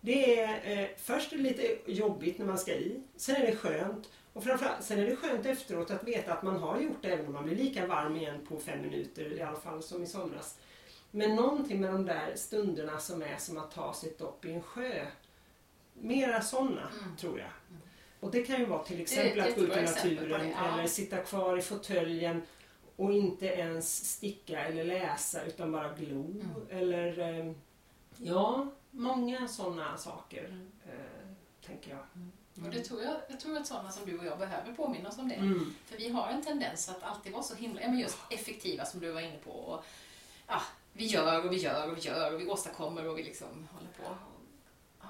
[0.00, 3.56] Det är, eh, först är det lite jobbigt när man ska i, sen är det
[3.56, 7.08] skönt och framförallt sen är det skönt efteråt att veta att man har gjort det
[7.08, 10.06] även om man blir lika varm igen på fem minuter i alla fall som i
[10.06, 10.58] somras.
[11.10, 14.52] Men någonting med de där stunderna som är som att ta sig ett dopp i
[14.52, 15.06] en sjö.
[15.94, 17.16] Mera sådana Mm.
[17.16, 17.48] tror jag.
[18.26, 20.74] Och det kan ju vara till exempel att gå ut i naturen det, ja.
[20.74, 22.42] eller sitta kvar i fåtöljen
[22.96, 26.24] och inte ens sticka eller läsa utan bara glo.
[26.24, 26.46] Mm.
[26.70, 27.52] Eller eh,
[28.16, 30.70] ja, många sådana saker, Mm.
[30.86, 32.64] eh, tänker jag.
[32.66, 35.18] Och det tror jag, jag tror att sådana som du och jag behöver påminna oss
[35.18, 35.34] om det.
[35.34, 35.74] Mm.
[35.86, 39.00] För vi har en tendens att alltid vara så himla, ja men just effektiva som
[39.00, 39.50] du var inne på.
[39.50, 39.84] Och,
[40.46, 40.60] ja,
[40.92, 43.90] vi gör och vi gör och vi gör och vi åstadkommer och vi liksom håller
[44.10, 44.16] på.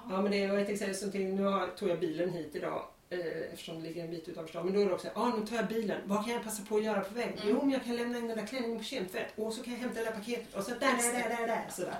[0.09, 2.85] Ja men det var ett exempel som till, nu har, tog jag bilen hit idag
[3.09, 4.65] eftersom det ligger en bit utanför stan.
[4.65, 6.01] Men då är det också, ja ah, nu tar jag bilen.
[6.05, 7.33] Vad kan jag passa på att göra på vägen?
[7.33, 7.47] Mm.
[7.49, 9.79] Jo men jag kan lämna in den där klänningen på kemtvätt och så kan jag
[9.79, 11.65] hämta det där paketet och så där, där, där, där, där.
[11.75, 11.95] Sådär.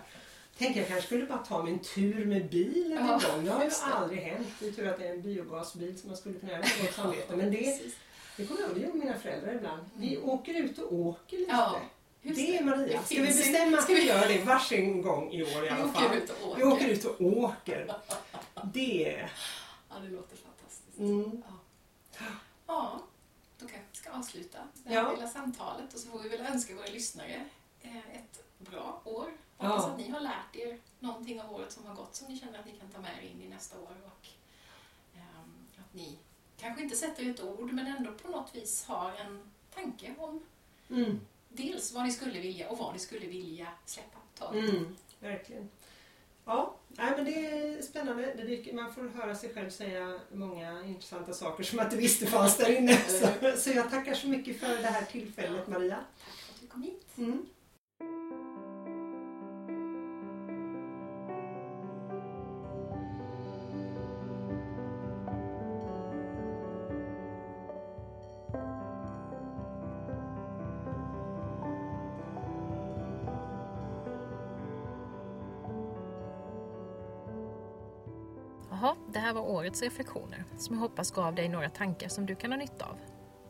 [0.57, 3.45] Tänker jag kanske skulle bara ta mig en tur med bilen Ja, en gång.
[3.45, 4.47] Det har ju aldrig hänt.
[4.59, 6.93] Det är tur att det är en biogasbil som man skulle kunna göra med gott
[6.93, 7.35] samvete.
[7.35, 7.79] Men det,
[8.37, 9.81] det kommer jag med mina föräldrar ibland.
[9.95, 11.51] Vi åker ut och åker lite.
[11.51, 11.81] Ja,
[12.21, 13.03] just det är Maria.
[13.03, 15.85] Ska vi bestämma att vi vi- gör det varsin gång i år i Vi alla
[15.85, 16.17] åker fall?
[16.17, 16.57] ut och åker.
[16.57, 17.93] Vi åker ut och åker.
[18.73, 19.25] Det
[19.89, 20.37] Ja, det låter.
[20.97, 21.43] Mm.
[21.47, 22.25] Ja.
[22.67, 22.99] ja,
[23.59, 25.11] då kanske vi ska avsluta det här Ja.
[25.11, 27.45] lilla samtalet och så får vi väl önska våra lyssnare
[27.81, 29.31] eh, ett bra år.
[29.57, 29.67] Ja.
[29.67, 32.59] Hoppas att ni har lärt er någonting av året som har gått som ni känner
[32.59, 34.27] att ni kan ta med er in i nästa år och
[35.15, 36.17] ehm, att ni
[36.57, 40.43] kanske inte sätter ett ord men ändå på något vis har en tanke om
[40.89, 41.19] Mm.
[41.49, 45.69] dels vad ni skulle vilja och vad ni skulle vilja släppa taget Mm, verkligen.
[46.47, 48.33] Ja, nej, men det är spännande.
[48.37, 52.25] Det dyker, man får höra sig själv säga många intressanta saker som jag inte visste
[52.25, 52.97] fanns där inne.
[53.07, 53.27] Så,
[53.57, 55.95] så jag tackar så mycket för det här tillfället Maria.
[55.95, 57.07] Tack för att du kom hit.
[57.17, 57.45] Mm.
[79.67, 82.97] Årets reflektioner som jag hoppas gav dig några tankar som du kan ha nytta av.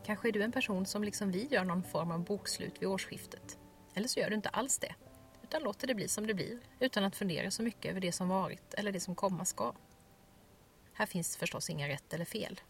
[0.04, 3.58] Kanske är du en person som liksom vi gör någon form av bokslut vid årsskiftet.
[3.94, 4.94] Eller så gör du inte alls det,
[5.42, 8.28] utan låter det bli som det blir utan att fundera så mycket över det som
[8.28, 9.72] varit eller det som komma ska.
[10.92, 12.60] Här finns förstås inga rätt eller fel.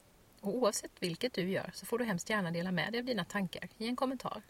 [0.41, 3.25] Och oavsett vilket du gör så får du hemskt gärna dela med dig av dina
[3.25, 4.43] tankar i en kommentar.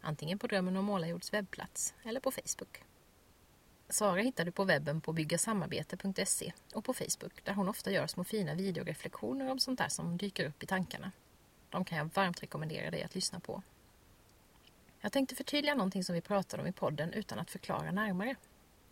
[0.00, 2.84] Antingen på Drömmen om Målarjords webbplats eller på Facebook.
[3.92, 8.24] Sara hittar du på webben på byggasamarbete.se och på Facebook där hon ofta gör små
[8.24, 11.12] fina videoreflektioner om sånt där som dyker upp i tankarna.
[11.70, 13.62] De kan jag varmt rekommendera dig att lyssna på.
[15.00, 18.36] Jag tänkte förtydliga någonting som vi pratade om i podden utan att förklara närmare.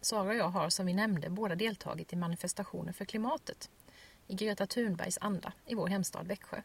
[0.00, 3.70] Sara och jag har som vi nämnde båda deltagit i manifestationer för klimatet
[4.26, 6.62] i Greta Thunbergs anda i vår hemstad Växjö.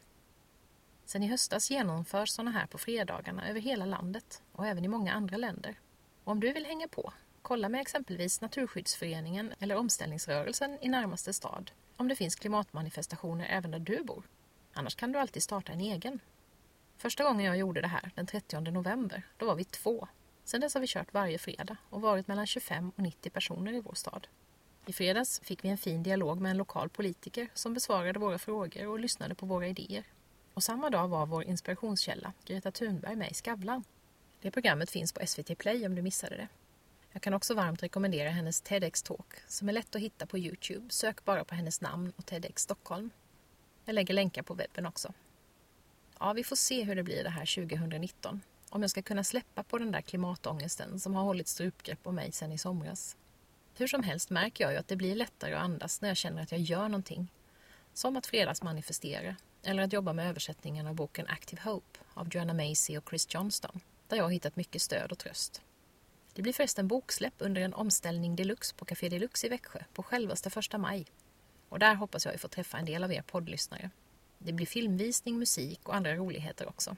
[1.06, 5.14] Sen i höstas genomförs sådana här på fredagarna över hela landet och även i många
[5.14, 5.80] andra länder.
[6.24, 7.14] Och om du vill hänga på
[7.48, 13.80] Kolla med exempelvis Naturskyddsföreningen eller Omställningsrörelsen i närmaste stad om det finns klimatmanifestationer även där
[13.80, 14.24] du bor.
[14.74, 16.20] Annars kan du alltid starta en egen.
[16.98, 20.08] Första gången jag gjorde det här, den 30 november, då var vi två.
[20.44, 23.82] Sedan dess har vi kört varje fredag och varit mellan 25 och 90 personer i
[23.82, 24.28] vår stad.
[24.86, 28.88] I fredags fick vi en fin dialog med en lokal politiker som besvarade våra frågor
[28.88, 30.04] och lyssnade på våra idéer.
[30.54, 33.84] Och samma dag var vår inspirationskälla, Greta Thunberg, med i Skavlan.
[34.42, 36.48] Det programmet finns på SVT Play om du missade det.
[37.16, 40.86] Jag kan också varmt rekommendera hennes TEDx-talk som är lätt att hitta på Youtube.
[40.90, 43.10] Sök bara på hennes namn och TEDx Stockholm.
[43.86, 45.14] Jag lägger länkar på webben också.
[46.20, 48.42] Ja, vi får se hur det blir det här 2019.
[48.70, 52.32] Om jag ska kunna släppa på den där klimatångesten som har hållit strupgrepp om mig
[52.32, 53.16] sedan i somras.
[53.78, 56.42] Hur som helst märker jag ju att det blir lättare att andas när jag känner
[56.42, 57.32] att jag gör någonting.
[57.94, 62.98] Som att fredagsmanifestera eller att jobba med översättningen av boken Active Hope av Joanna Macy
[62.98, 65.62] och Chris Johnston där jag har hittat mycket stöd och tröst.
[66.36, 70.50] Det blir förresten boksläpp under en omställning deluxe på Café Deluxe i Växjö på självaste
[70.50, 71.06] första maj.
[71.70, 73.90] Och där hoppas jag få träffa en del av er poddlyssnare.
[74.38, 76.96] Det blir filmvisning, musik och andra roligheter också.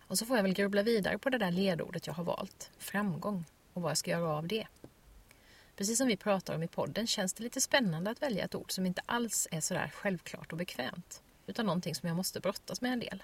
[0.00, 3.44] Och så får jag väl grubbla vidare på det där ledordet jag har valt, framgång,
[3.72, 4.66] och vad jag ska göra av det.
[5.76, 8.72] Precis som vi pratar om i podden känns det lite spännande att välja ett ord
[8.72, 12.92] som inte alls är sådär självklart och bekvämt, utan någonting som jag måste brottas med
[12.92, 13.22] en del.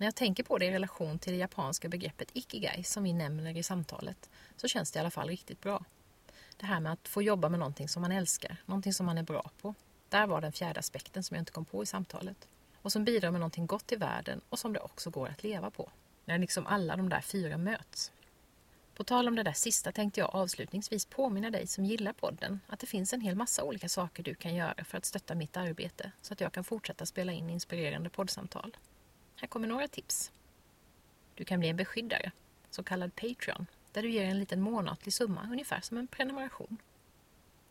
[0.00, 3.56] När jag tänker på det i relation till det japanska begreppet ikigai som vi nämner
[3.56, 5.84] i samtalet så känns det i alla fall riktigt bra.
[6.56, 9.22] Det här med att få jobba med någonting som man älskar, någonting som man är
[9.22, 9.74] bra på.
[10.08, 12.48] Där var den fjärde aspekten som jag inte kom på i samtalet.
[12.82, 15.70] Och som bidrar med någonting gott i världen och som det också går att leva
[15.70, 15.90] på.
[16.24, 18.12] När liksom alla de där fyra möts.
[18.94, 22.80] På tal om det där sista tänkte jag avslutningsvis påminna dig som gillar podden att
[22.80, 26.12] det finns en hel massa olika saker du kan göra för att stötta mitt arbete
[26.22, 28.76] så att jag kan fortsätta spela in inspirerande poddsamtal.
[29.40, 30.32] Här kommer några tips.
[31.34, 32.32] Du kan bli en beskyddare,
[32.70, 36.76] så kallad Patreon, där du ger en liten månatlig summa, ungefär som en prenumeration.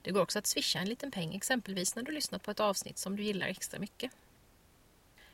[0.02, 2.98] Det går också att swisha en liten peng, exempelvis när du lyssnat på ett avsnitt
[2.98, 4.12] som du gillar extra mycket.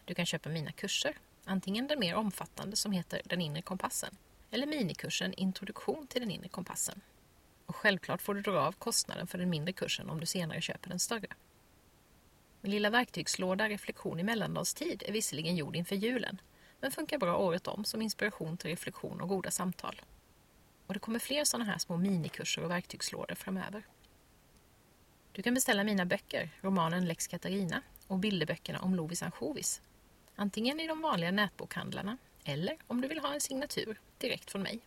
[0.05, 4.17] Du kan köpa mina kurser, antingen den mer omfattande som heter Den inre kompassen,
[4.51, 7.01] eller minikursen Introduktion till den inre kompassen.
[7.65, 10.61] Och Och självklart får du dra av kostnaden för den mindre kursen om du senare
[10.61, 11.27] köper den större.
[12.65, 16.41] Min lilla verktygslåda Reflektion i mellandagstid är visserligen gjord inför julen,
[16.79, 20.01] men funkar bra året om som inspiration till reflektion och goda samtal.
[20.87, 23.83] Och det kommer fler sådana här små minikurser och verktygslådor framöver.
[25.31, 29.81] Du kan beställa mina böcker, romanen Lex Katarina och bilderböckerna om Lovis ansjovis.
[30.35, 34.79] Antingen i de vanliga nätbokhandlarna eller om du vill ha en signatur direkt från mig.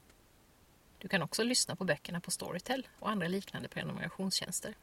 [0.99, 4.75] Du kan också lyssna på böckerna på Storytel och andra liknande prenumerationstjänster.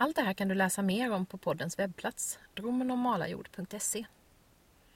[0.00, 4.04] Allt det här kan du läsa mer om på poddens webbplats, dromenormalajord.se.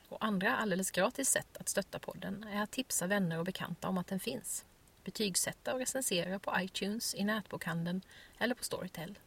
[0.09, 3.99] Och andra alldeles gratis sätt att stötta podden är att tipsa vänner och bekanta om
[3.99, 4.65] att den finns.
[5.05, 8.03] Betygsätta och recensera på iTunes, i nätbokhandeln
[8.39, 9.19] eller på Storytel.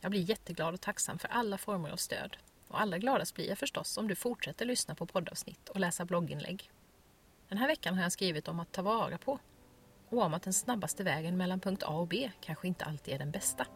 [0.00, 2.36] Jag blir jätteglad och tacksam för alla former av stöd.
[2.68, 6.70] Och allra gladast blir jag förstås om du fortsätter lyssna på poddavsnitt och läsa blogginlägg.
[7.48, 9.38] Den här veckan har jag skrivit om att ta vara på
[10.08, 13.18] och om att den snabbaste vägen mellan punkt A och B kanske inte alltid är
[13.18, 13.66] den bästa.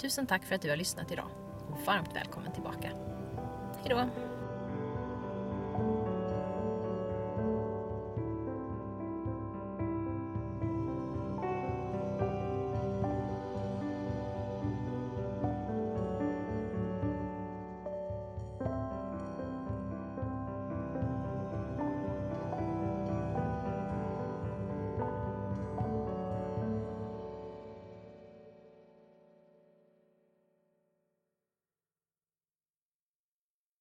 [0.00, 1.30] Tusen tack för att du har lyssnat idag
[1.70, 2.90] och varmt välkommen tillbaka.
[3.82, 4.08] Hejdå!